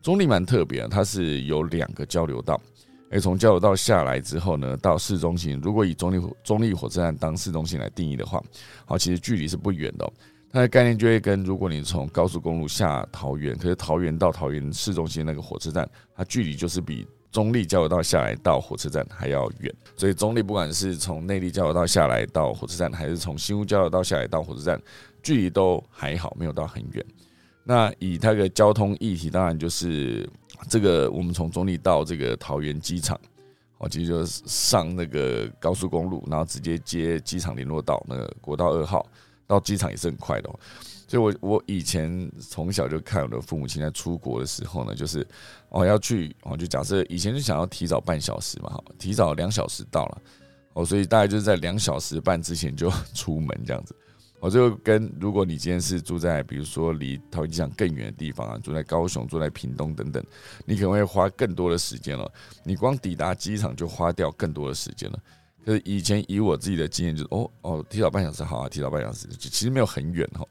[0.02, 2.60] 中立蛮特别，它是有两个交流道，
[3.08, 8.42] 诶，从交流道下来之后呢，到市中心，如果以中立中立火车站当市中心来定义的话，
[8.84, 10.12] 好，其实距离是不远的。
[10.52, 17.06] 它的概念就会跟如果你从高速公路下桃园，可是桃园到桃园市中心那个火车站，它距离就是比。
[17.36, 24.80] 中立交流道下来到火车站还要远，所以中立不管是从内力交流道下来到火车站，还是从新屋交流道下来到火车站，
[25.22, 27.04] 距离都还好，没有到很远。
[27.62, 30.26] 那以它的交通议题，当然就是
[30.66, 33.20] 这个，我们从中立到这个桃园机场，
[33.76, 39.06] 哦，其实就是上那个高速公路，然后直接接机场联络道，那个国道二号
[39.46, 40.48] 到机场也是很快的。
[40.48, 40.58] 哦
[41.08, 45.26] 所以，我我以前从小就看我的父母亲在出国的时候呢，就是
[45.68, 50.22] 哦要去哦，就假设以前就想要提早半小时嘛，哈，提早两小时到了
[50.72, 53.94] 哦，所以大概就是在两小时半之前就出门这样子。
[54.38, 60.22] 我就跟如果你今天是住在比如说离桃园机场更远的地方啊，住在高雄、住在屏东等等，
[60.66, 62.30] 你可能会花更多的时间了。
[62.62, 65.18] 你光抵达机场就花掉更多的时间了。
[65.64, 70.46] 可是以前以我自己的经验，就是哦哦，提早半小时好啊，提早半小时，其实没有很远哈。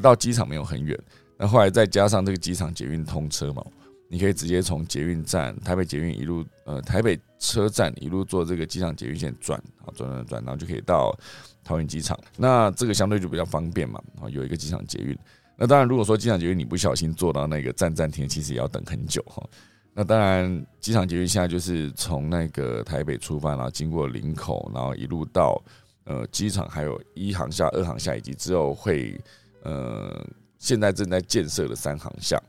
[0.00, 0.98] 到机场没有很远，
[1.36, 3.64] 那后来再加上这个机场捷运通车嘛，
[4.08, 11.14] 你可以直接从捷运站台北捷运一路呃台北车站一路坐这个机场捷运线转啊转转转，然后就可以到
[11.62, 12.18] 桃园机场。
[12.36, 15.16] 那这个相对就比较方便嘛，啊有一个机场捷运。
[15.56, 19.46] 那当然如果说机场捷运你不小心坐到那个站站停，其实也要等很久哈。
[19.92, 25.62] 那当然机场捷运现在就是从那个台北出发，然后经过林口，然后一路到
[26.04, 29.20] 呃机场，还有一航下、二航下，以及之后会。
[29.66, 30.24] 呃，
[30.60, 32.40] 现在正在建设的三航向，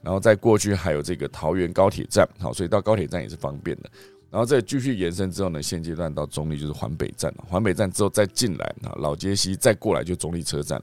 [0.00, 3.90] 然后在过去还有这个桃园高铁站，好，所以到高铁站也是方便的。
[4.30, 10.80] 然后再继续延伸之后呢，现阶段到中立就是环北站环北站之后再进来啊，老街西再过来就中立车站，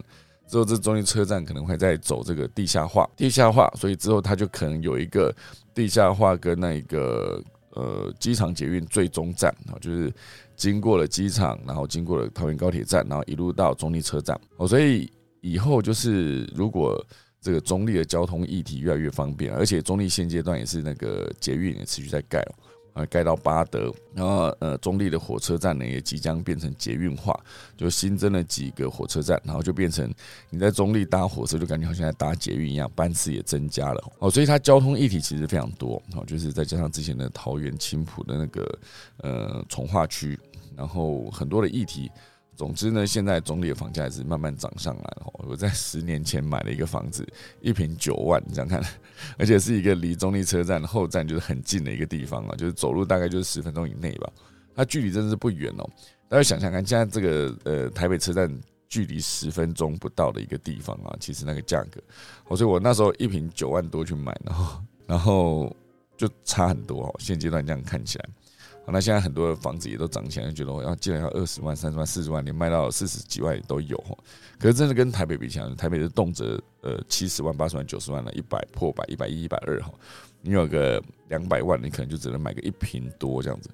[0.47, 5.34] 之后这中立车站可能会再走这个地下化，地下化，所以之后它就可能有一个
[5.73, 10.13] 地下化跟那一个呃机场捷运最终站啊，就是
[10.57, 15.09] 经过了机场，然后经过了桃园高铁站，然后一路到中立车站，哦，所以。
[15.41, 17.03] 以后就是，如果
[17.41, 22.53] 这个中立的交通议题越来越方便，而且中立现阶段也是那个捷运也持续在盖哦，
[23.01, 27.33] 啊，盖到巴德，然后呃，中立的火车站呢也即将变成捷运化，
[27.77, 30.13] 就新增了几个火车站，然后就变成
[30.49, 38.79] 你在中立搭火车就感觉好像在搭捷运一样，班次也增加了哦，所以它交通议题其实非常多哦，就是再加上之前的桃园青浦的那个
[39.19, 40.37] 呃从化区，
[40.75, 42.11] 然后很多的议题。
[42.60, 45.32] 总之呢，现在中立的房价也是慢慢涨上来了。
[45.47, 47.26] 我在十年前买了一个房子，
[47.62, 48.84] 一平九万，你这样看，
[49.38, 54.30] 而且是一个离中立车站后站就是很近的一个地方啊，就是走路大概就是十分钟以内吧。
[54.76, 55.89] 它距离真的是不远哦。
[56.28, 58.53] 大家想想看，现在这个呃台北车站
[58.89, 65.74] 距离十分钟不到的一个地方啊，其实那个价格，所以我那时候一平九万多去买，然后然后
[66.18, 67.16] 就差很多哦。
[67.20, 68.30] 现阶段这样看起来。
[68.91, 73.97] 那现在很多的房子也都涨起来，就觉得我要既然要二十万、三十万、四十万，连卖到四十几万也都有。
[74.57, 79.91] 可是真的跟台北比起来，台北是动辄呃七十万、八十万、九十万了，一百破百、一百一、一百二哈。
[80.41, 83.69] 你有个两百万，你可能就只能买个一平多这样子，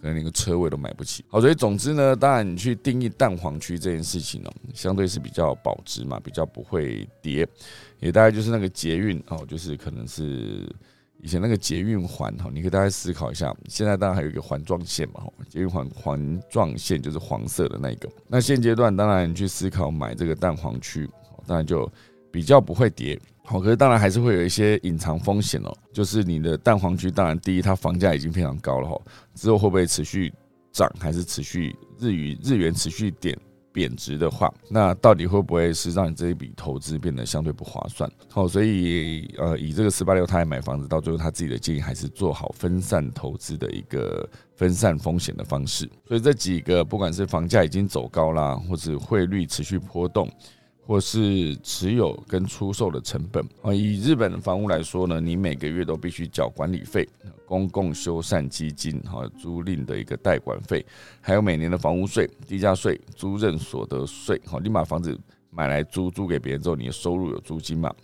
[0.00, 1.24] 可能连个车位都买不起。
[1.28, 7.46] 好，所以总之呢，当然你去定义蛋黄区这件事情呢，相对是比较保值嘛，比较不会跌，
[7.98, 10.68] 也大概就是那个捷运哦，就是可能是。
[11.22, 13.54] 以前那个捷运环哈，你可以大概思考一下。
[13.68, 18.08] 现在当然还有一个环状线嘛，捷运环环状线就是黄色的那个。
[18.26, 21.08] 那现阶段当然你去思考买这个蛋黄区，
[21.46, 21.90] 当然就
[22.30, 23.20] 比较不会跌。
[23.44, 25.76] 好，可是当然还是会有一些隐藏风险哦。
[25.92, 29.00] 就是你的蛋黄区，当然第一它房价已经非常高了哈，
[29.34, 30.32] 之后会不会持续
[30.72, 33.36] 涨，还是持续日语日元持续点？
[33.72, 38.10] 贬值的话，那到底会不会是让你这一笔投资变得相对不划算？
[38.30, 45.88] 好，所以呃，以这个十八六他来买房子，到最后他自己的建议还是做好分散投资的一个分散风险的方式。
[46.06, 50.28] 所以这几个，不管是房价已经走高啦，或者汇率持续波动。
[50.90, 57.08] 或是持有跟出售的成本啊，以日本的房屋来说呢，你每个月都必须缴管理费、
[57.46, 60.84] 公共修缮基金、哈租赁的一个代管费，
[61.20, 64.42] 还有每年的房屋税、地价税、租赁所得税。
[64.44, 65.16] 好，你把房子
[65.52, 67.94] 买来租，租给别人之后，你的收入有租金嘛？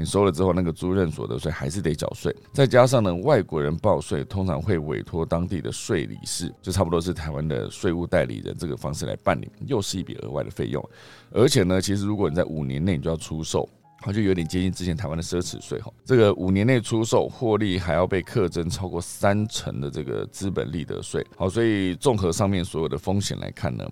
[0.00, 10.82] 你收了之后，那个租赁所得税还是得缴税，再加上呢，外国人报税通常会委托当地的税理事，就差不多是台湾的税务代理人这个方式来办理，又是一笔额外的费用。
[11.30, 13.68] 而且呢，其实如果你在五年内你就要出售，
[14.02, 15.92] 好就有点接近之前台湾的奢侈税哈。
[16.06, 21.22] 这个五年内出售获利还要被课征超过三成的这个资本利得税。
[21.36, 23.86] 好，所以综合上面所有的风险来看呢，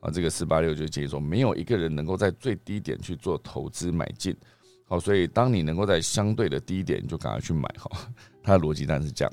[0.00, 4.34] 啊，这个四八六就建议说，没有一个人能够在最低点去做投资买进。
[4.90, 7.88] 好，所以当你能够在相对的低点，就赶快去买哈。
[8.42, 9.32] 它的逻辑当然是这样。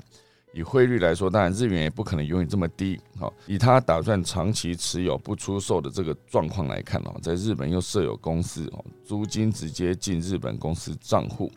[0.54, 2.96] 以汇率来说，当然日元也不可能永远这么低。
[3.18, 11.50] 好，以他打算长期持有不出售的这个状况来看哦，在日本又设有公司哦，租金直接进日本公司账户，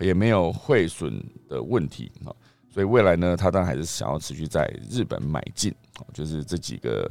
[0.00, 2.34] 也没有汇损的问题啊。
[2.72, 5.72] 所以未来呢，他当然还是想要持续在日本买进。
[5.96, 7.08] 好，就是这几个，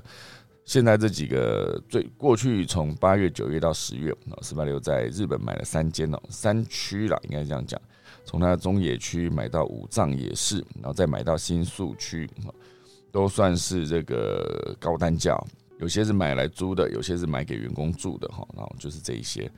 [0.66, 7.80] 现在这几个最过去从八月、九月到十月啊，四八六在日本买了三间哦，三区了，应该这样讲。
[8.26, 12.30] 从它中野区买到五藏野市，然后再买到新宿区，
[13.11, 15.38] 都算是这个高单价。
[15.80, 19.51] 有些是买来租的，有些是买给员工住的，哈，然后就是这一些。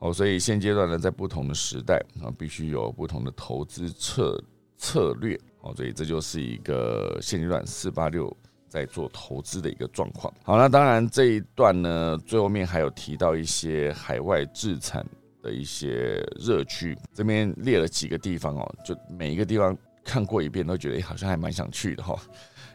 [0.00, 4.42] 哦，所以现阶段呢，在不同的时代啊，必须有不同的投资策
[4.76, 5.38] 策略。
[5.60, 8.36] 哦，所以这就是一个现阶段四八六
[8.68, 10.32] 在做投资的一个状况。
[10.42, 15.04] 好，那当然这一段呢，最后面还有提到一些海外制产。
[15.40, 22.18] 的一些热区，这边列了几个地方哦，就每一个地方看过一遍都觉得好像还蛮想去的哈，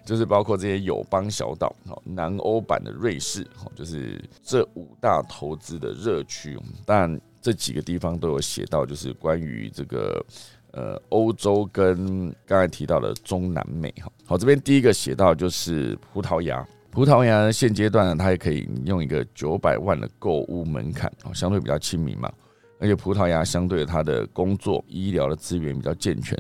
[0.06, 1.76] 就是包括这些友邦小岛，
[2.06, 10.26] 南欧版的瑞士哈，就是这五大投资的热区，但这几个地方都有写到，就是关于这个
[10.74, 16.63] 呃欧洲跟刚才提到的中南美哈，好这边第一个写到就是葡萄牙。
[16.91, 22.32] 葡萄牙现阶段呢，它也可以用一个九百万的购物门槛哦，相对比较亲民嘛。
[22.80, 26.38] 而且葡萄牙相对它的工作、医疗的资源比较健全，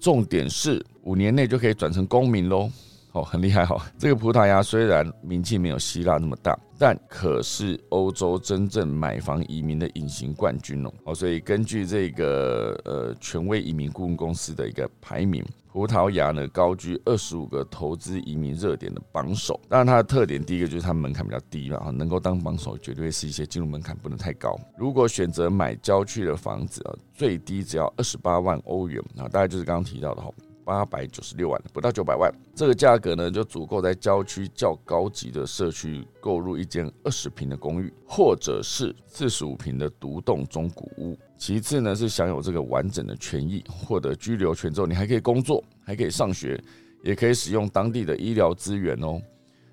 [0.00, 2.68] 重点是五年内就可以转成公民喽，
[3.14, 3.84] 哦，很厉害哈。
[3.98, 10.92] 这个葡萄牙虽然名气没有希腊那么大，但可是欧洲真正买房移民的隐形冠军哦。
[11.04, 15.44] 哦，所以根据这个呃权威移民顾问公司的一个排名。
[15.72, 24.56] 葡萄牙呢高居二十五个投资移民热点的榜首，当然它的特点第一个就是它门槛比较低嘛，能够当榜首绝对是一些进入门槛不能太高。
[24.78, 30.30] 如果选择买郊区的房子啊，最低只要二十八万欧元啊，大概就是刚刚提到的哈。
[30.64, 41.16] 八百九十六万，不到九百万，这个价格呢，就足够在郊区较高级的社区购入一间二十平的公寓，或者是四十五平的独栋中古屋。
[41.36, 46.58] 其次呢，是享有这个完整的权益，获得居留权之后，你还可以工作，还可以上学，
[47.02, 49.20] 也可以使用当地的医疗资源哦。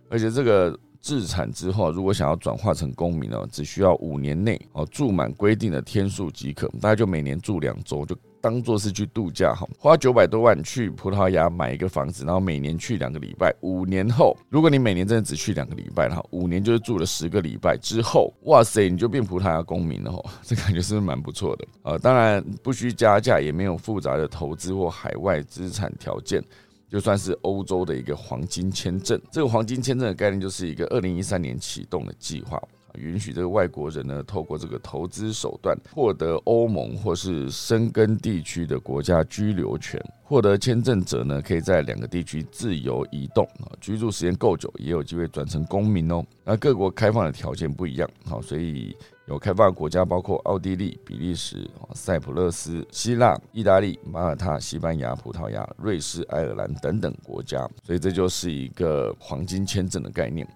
[0.10, 8.16] 而且这个自产之后，如果想要转化成公民呢，只需要五年内哦住满规定的天数即可，大概就每年住两周就。
[8.42, 13.54] 当做是去度假哈，花九百多万去葡萄牙买一个房子，然后每年去两个礼拜。
[13.62, 21.68] 五年后，如果你每年真的只去两个礼拜，哈五年就是住了十个礼拜之后，哇塞，你就变葡萄牙公民了哈， 这感觉是不是蛮不错的？
[21.84, 26.44] 呃，当然不需加价，也没有复杂的投资或海外资产条件，
[26.90, 29.22] 就算是欧洲的一个黄金签证。
[29.32, 32.62] 这个黄金签证的概念就是一个二零一三年启动的计划。
[32.96, 40.02] 允许这个外国人呢，透过这个投资手段获得欧盟或是深根地区的国家居留权。
[40.24, 46.24] 获得签证者呢，可以在两个地区自由移动啊，居住时间够久，也有机会转成公民哦。
[46.46, 48.96] 那各国开放的条件不一样，好，所以
[49.28, 57.70] 有开放的国家包括奥地利、比利时、塞浦路斯、希腊、意大利、马耳他、西班牙、葡萄牙、瑞士、爱尔兰等等国家。
[57.84, 60.48] 所以这就是一个黄金签证的概念。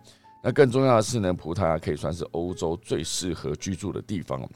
[0.48, 4.48] 那更重要的是呢，葡萄牙可以算是欧洲最适合居住的地方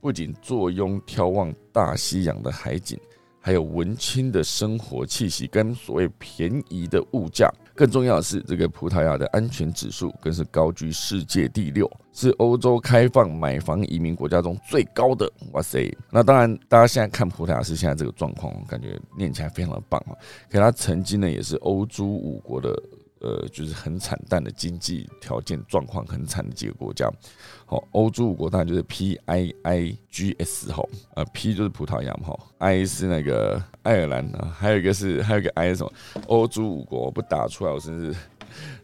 [0.00, 2.98] 不仅坐拥眺望大西洋的海景，
[3.38, 7.52] 还有文青的生活气息跟所谓便宜的物价。
[7.74, 15.30] 更重要的是，这个葡萄牙的安全指数更是高居世界第六，是欧洲开放买房移民国家中最高的。
[15.52, 15.94] 哇塞！
[16.10, 20.16] 那当然，大家现在看葡萄牙是现在这个状况，感觉念起来非常的棒啊。
[20.48, 22.74] 可它曾经呢，也是欧洲五国的。
[23.20, 27.10] 呃，就是很惨淡的经济条件状况很惨的几个国家，
[27.64, 30.82] 好，欧洲五国当然就是 P I I G S 哈，
[31.14, 35.92] 呃，P 就是葡萄牙嘛哈，I 是那个爱尔兰啊，还有一个是还有一个 I 什么？
[36.26, 38.14] 欧洲五国不打出来，我真是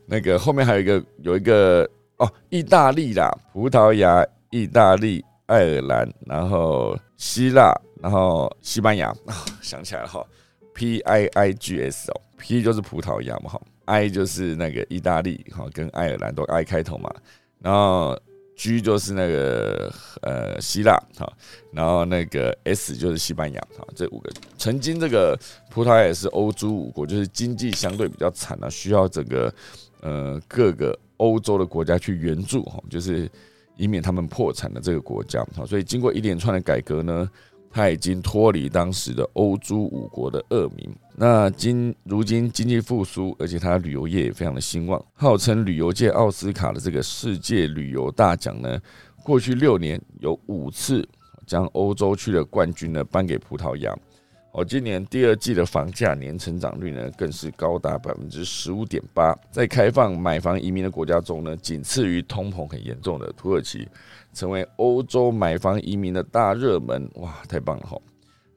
[0.07, 10.25] 那个后面还有一个有一个哦，意大利啦，葡萄牙、意大利、爱尔兰，然后希腊，然后西班牙啊，想起来了哈
[10.73, 13.61] ，P I I G S 哦，P 就是葡萄牙嘛哈。
[13.85, 17.13] I 就是那个意大利哈，跟爱尔兰都 I 开头嘛，
[17.61, 18.19] 然后
[18.57, 21.33] G 就是那个呃希腊哈，
[21.73, 25.39] 然后那个 S 就是西班牙哈，这五个曾经这个
[25.71, 29.55] 葡萄牙也是欧洲五国，就是经济相对比较惨啊，需要整个
[30.01, 33.31] 呃各个欧洲的国家去援助哈，就是。
[33.79, 35.43] 以免他们破产的这个国家。
[35.57, 37.29] 好，所以经过一连串的改革呢，
[37.73, 40.95] 他已经脱离当时的欧洲五国的恶名。
[41.17, 48.81] 那今如今经济复苏，而且它旅游业也非常的兴旺，号称旅游界奥斯卡的这个世界旅游大奖呢，
[49.23, 51.07] 过去六年有五次
[51.47, 53.97] 将欧洲区的冠军呢颁给葡萄牙。
[54.53, 59.35] 哦，今年第二季的房价年成长率呢，更是高达百分之十五点八。
[59.51, 63.89] 在开放买房移民的国家中呢，仅次于通膨很严重的土耳其，
[64.33, 67.09] 成为欧洲买房移民的大热门。
[67.15, 67.97] 哇，太棒了哈！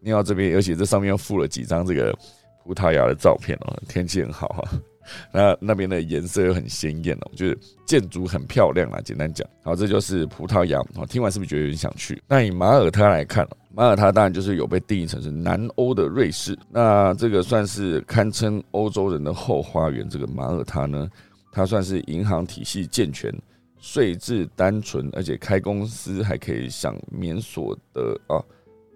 [0.02, 2.16] 你好这边，而且这上面又附了几张这个
[2.64, 4.64] 葡萄牙的照片哦，天气很好哈。
[5.32, 7.56] 那那边的颜色又很鲜艳哦，就是
[7.86, 9.00] 建筑很漂亮啊。
[9.02, 10.80] 简单讲，好，这就是葡萄牙。
[10.96, 12.20] 好，听完是不是觉得有点想去？
[12.28, 16.58] 那以马耳他来看，马耳他当然就是有被定义成是南欧的瑞士。
[16.72, 20.10] 那这个算是堪称欧洲人的后花园。
[20.10, 21.08] 这个马耳他呢，
[21.52, 23.32] 它算是银行体系健全、
[23.86, 28.42] 税制单纯，而且开公司还可以享免所得啊，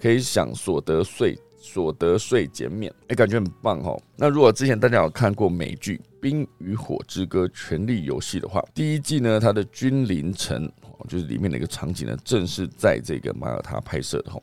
[0.02, 1.38] 可以享所得税。
[1.62, 3.94] 所得税减免，哎，感觉很棒哈。
[4.16, 10.72] 那如果之前大家有看过美剧《冰与火之歌：权力游戏》的话，第一季呢，它的君临城
[11.10, 14.40] 就是里面的一个场景呢，正是在这个马耳他拍摄的哈，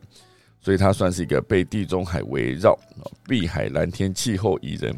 [0.61, 2.78] 所以它算是一个被地中海围绕、
[3.26, 4.94] 碧海蓝天、气候宜人，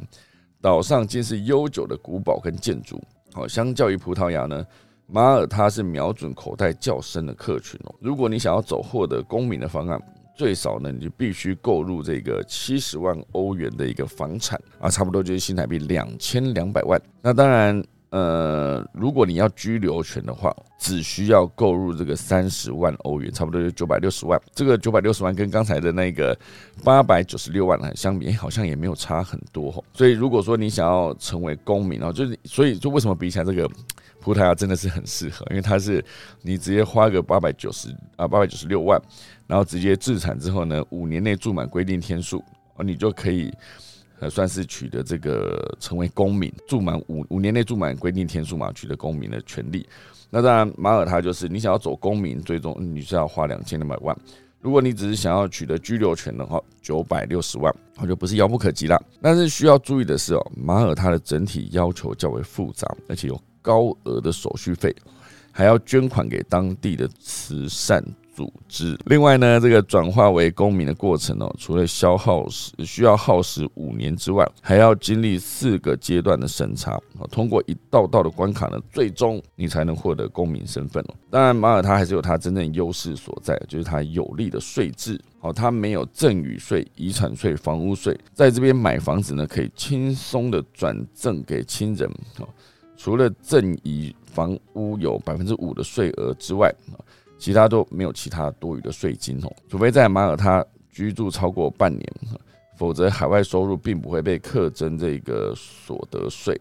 [0.60, 3.00] 岛上尽是悠久的古堡跟建筑。
[3.32, 4.66] 好，相较于葡萄牙呢，
[5.08, 7.94] 马耳他是瞄准口袋较深的客群哦。
[8.00, 10.00] 如果你想要走获得公民的方案。
[10.38, 16.96] 最少呢，你就必须购入这个七十万欧元的一个房产啊，差不多就是新台币两千两百万。
[17.20, 24.40] 那当然，呃，如果你要居留权的话，只需要购入这个三十万欧元，差不多就九百六十万。
[24.54, 26.38] 这个九百六十万跟刚才的那个
[26.84, 29.82] 八百九十六万呢相比，好像也没有差很多哈。
[29.92, 33.68] 所以如果说你想要成为公民哦，就是所以就为什么比起来这个
[34.28, 36.04] 葡萄牙真的是很适合，因为它是
[36.42, 39.00] 你直接花个八百九十啊八百九十六万。
[39.46, 42.44] 然后直接自产之后呢，五年内住满规定天数，
[42.76, 43.50] 哦，你就可以
[44.18, 49.88] 呃算是取得这个成为公民，住满五五年内住满规定天数嘛，取得公民的权利。
[50.28, 54.14] 那当然，马耳他就是你想要走公民，最终你是要花两千两百万。
[54.60, 59.02] 如果你只是想要取得居留权的话，九百六十万，那就不是遥不可及了。
[59.22, 64.94] 但是需要注意的是哦，马耳他的整体要求较为复杂，而且有高额的手续费，
[65.52, 68.04] 还要捐款给当地的慈善。
[68.38, 68.96] 组织。
[69.06, 76.96] 另外呢，这个转化为公民的过程哦，除了消耗时需要耗时五年之外，还要经历四个阶段的审查。
[77.32, 81.14] 通过一道道的关卡呢，最终你才能获得公民身份哦。
[81.28, 92.48] 当然，马耳他还是有它真正优势所在，就是它有利的税制哦，它没有赠与税、遗产税、房屋税，在这边买房子呢，可以轻松的转赠给亲人哦。
[92.98, 96.70] 除了赠与房屋有百分之五的税额之外。
[97.40, 102.04] 其他都没有其他多余的税金哦，除非在马耳他居住超过半年，
[102.76, 106.60] 否则海外收入并不会被课征这个所得税。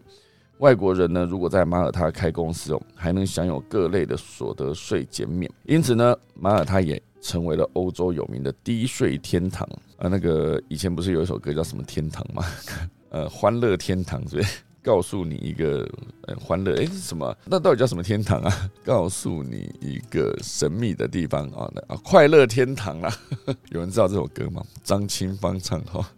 [0.59, 5.51] 外国人呢，如果在马耳他开公司哦，还能享有各类的所得税减免。
[5.63, 9.67] 因此呢，马耳他也成为了欧洲有名的低税天堂
[9.97, 10.07] 啊。
[10.07, 12.43] 那个以前不是有一首歌叫什么天堂吗？
[13.09, 14.43] 呃，欢乐天堂对。
[14.87, 15.85] 告诉你一个
[16.25, 17.37] 很欢乐，哎，什么？
[17.43, 18.53] 那到底叫什么天堂啊？
[18.85, 23.13] 告诉你一个神秘的地方啊，那啊，快乐天堂啊！
[23.71, 24.63] 有人知道这首歌吗？
[24.85, 26.09] 张清芳唱哈，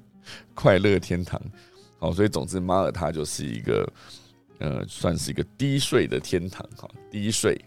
[0.53, 1.41] 快乐天堂。
[1.97, 3.91] 好，所以总之，马耳他就是一个
[4.59, 7.59] 呃，算是一个低税的天堂哈，低税。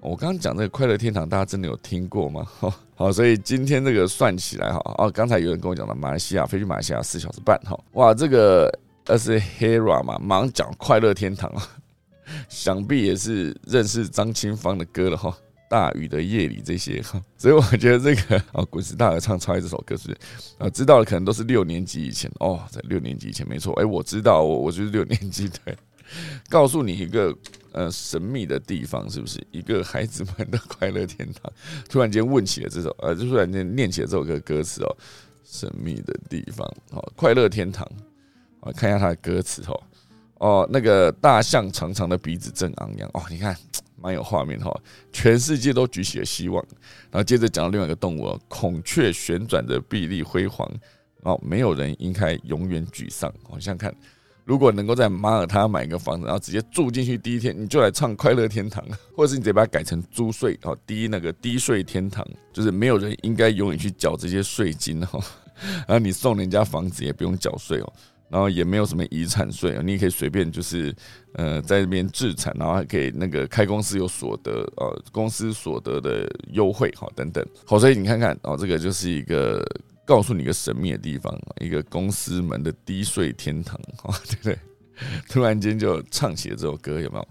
[0.00, 2.46] 我刚刚讲这个快乐天堂，大家真的有听过吗？
[2.96, 8.72] 好，所以今天这个算起来哈，哦，刚才有人跟我讲了，马来西亚飞去马来西亚四小时半哈，哇，这个。
[9.08, 11.66] 那是 Hera 嘛，马上讲快乐天堂啊，
[12.48, 15.34] 想必也是认识张清芳的歌了哈，
[15.70, 20.14] 大雨的夜里这些哈， 所以我觉得这个啊，滚石大合唱超爱这首歌是
[20.58, 25.74] 啊，知道的可能都是六年级以前哦，在六年级以前没错，哎，我知道，我我就是六年级对，
[26.50, 27.34] 告诉你一个
[27.72, 31.50] 呃神秘的地方，是不是一个孩子们的快乐天堂？
[31.88, 34.96] 突然间问起了这首，呃，就突然间念起了这首歌歌词哦，
[35.46, 37.90] 神秘的地方，好，快乐天堂。
[38.60, 39.82] 我看一下他的歌词哦，
[40.38, 43.08] 哦，那个大象长长的鼻子正昂扬。
[43.14, 43.56] 哦，你看
[44.00, 44.72] 蛮有画面哈，
[45.12, 46.64] 全世界都举起了希望。
[47.10, 50.70] 然后接着讲到另外一个动物，孔雀旋转着臂力辉煌。
[51.22, 53.32] 哦，没有人应该永远沮丧。
[53.42, 53.92] 好像看，
[54.44, 58.84] 如果能够在马耳他买一个房子，然后直接住进去，第一天你就来唱快乐天堂，
[59.16, 65.18] 或者是你直接把它改成租税哦，第一那个低税天堂，就是没有人应该永远去缴这些税金哈，
[65.86, 67.92] 然后你送人家房子也不用缴税哦。
[68.30, 70.94] 然后也没有什么遗产税啊，你也可以随便就是
[71.34, 77.44] 呃在这边自产，然后还可以那个开公司有所得呃公司所得的优惠哈等等。
[77.64, 79.64] 好，所以你看看哦，这个就是一个
[80.04, 84.58] 告诉你一个神秘的地方，一个公司们的低税天堂哈，对不对？
[85.28, 87.28] 突然间就唱起了这首歌，有没有？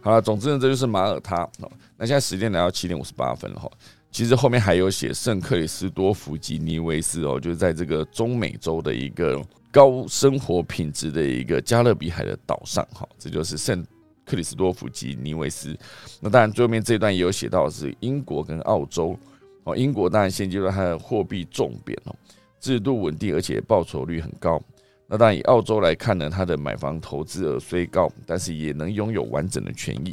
[0.00, 1.48] 好了，总之呢，这就是马耳他。
[1.96, 3.70] 那现在时间来到七点五十八分了哈。
[4.12, 13.08] 其实后面还有写圣克里斯多福吉尼维斯哦，就是在这个中美洲的一个高生活品质的一个加勒比海的岛上哈。
[13.18, 13.84] 这就是圣
[14.24, 15.76] 克里斯多夫及尼维斯。
[16.20, 19.16] 那当然最后面这一段也有写到是英国跟澳洲
[19.64, 19.76] 哦。
[19.76, 22.16] 英国当然现阶段它的货币重贬哦，
[22.60, 24.60] 制度稳定，而且报酬率很高。
[25.08, 30.12] 那当然，以澳洲来看呢，它的买房投资额虽高，但是也能拥有完整的权益。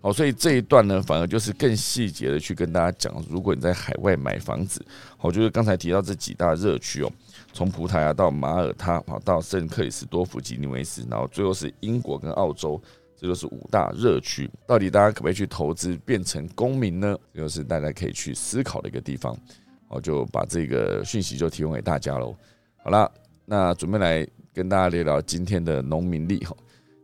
[0.00, 4.82] 好，所以这一段呢，反而就是更细节的去跟大家讲，如果你在海外买房子，
[5.18, 7.12] 好，就是刚才提到这几大热区哦，
[7.52, 12.80] 从葡萄牙到马耳他，跑，到圣克里斯多夫吉尼维斯，然后最后是英国跟澳洲，
[13.16, 14.50] 这就是五大热区。
[14.66, 17.16] 到底大家可不可以去投资变成公民呢？
[17.32, 19.36] 这就是大家可以去思考的一个地方。
[19.88, 22.34] 我，就把这个讯息就提供给大家喽。
[22.82, 23.10] 好了。
[23.44, 26.56] 那准备来跟大家聊聊今天的农民历哈。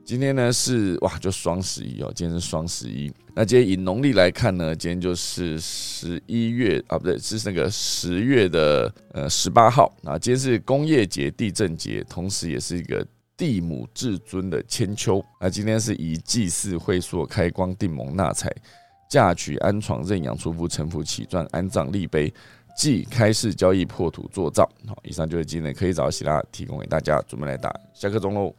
[0.08, 3.12] 今天呢是哇，就双十一哦，今天是双十一。
[3.34, 10.18] 那今天以农历来看呢，今天就是十一月啊，不对，是那个十月的呃十八号啊。
[10.18, 13.06] 今天是工业节、地震节，同时也是一个
[13.36, 15.22] 地母至尊的千秋。
[15.38, 18.50] 那今天是以祭祀、会所、开光、定盟、纳财、
[19.10, 22.32] 嫁娶、安床、认养、出夫、成福、起传、安葬、立碑。
[22.78, 28.54] 即开市交易破土做造，好，以上就是今天可以找喜拉提供给大家，准备来打下课钟喽。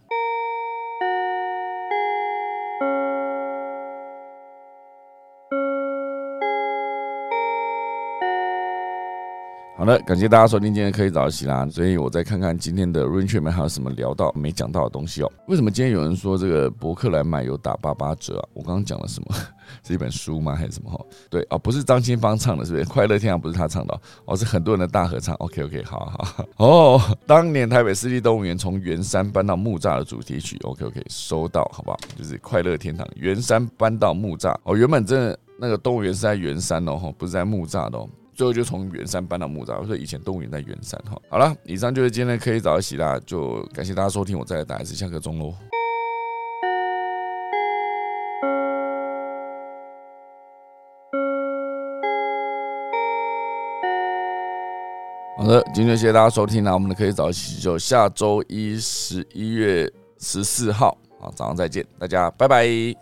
[9.79, 15.31] 好的，感谢大家收听今天可以找希拉，所以我再看看今天的 r a n g e 里面还有什么聊到没讲到的东西哦。
[15.47, 18.43] 为什么今天有人说这个博客来买有打八八折啊？
[18.53, 19.33] 我刚刚讲了什么？
[19.81, 20.53] 是一本书吗？
[20.53, 20.91] 还是什么？
[20.91, 20.99] 哈，
[21.29, 22.83] 对啊，不是张清芳唱的，是不是？
[22.83, 25.33] 快乐天堂不是他唱的哦，是很多人的大合唱。
[25.35, 27.01] OK OK，好好哦。
[27.25, 31.97] 当年台北市立动物园从圆山搬到木栅的主题曲，OK OK，收到，好不好？
[32.17, 34.75] 就是快乐天堂，圆山搬到木栅哦。
[34.75, 38.05] 原本真的那个动物园是在圆山哦，哈，不是在木栅的哦。
[38.39, 41.21] 最后就从圆山搬到木栅，所以以前动物园在圆山哈。
[41.27, 45.53] 好了，以上就是今天的科技早起啦，就感谢大家收听，我再来打一次下课钟喽。
[55.37, 62.95] 好的，今天谢谢大家收听那我们的科技早起就下周一十一月十四号啊早上再见，大家拜拜。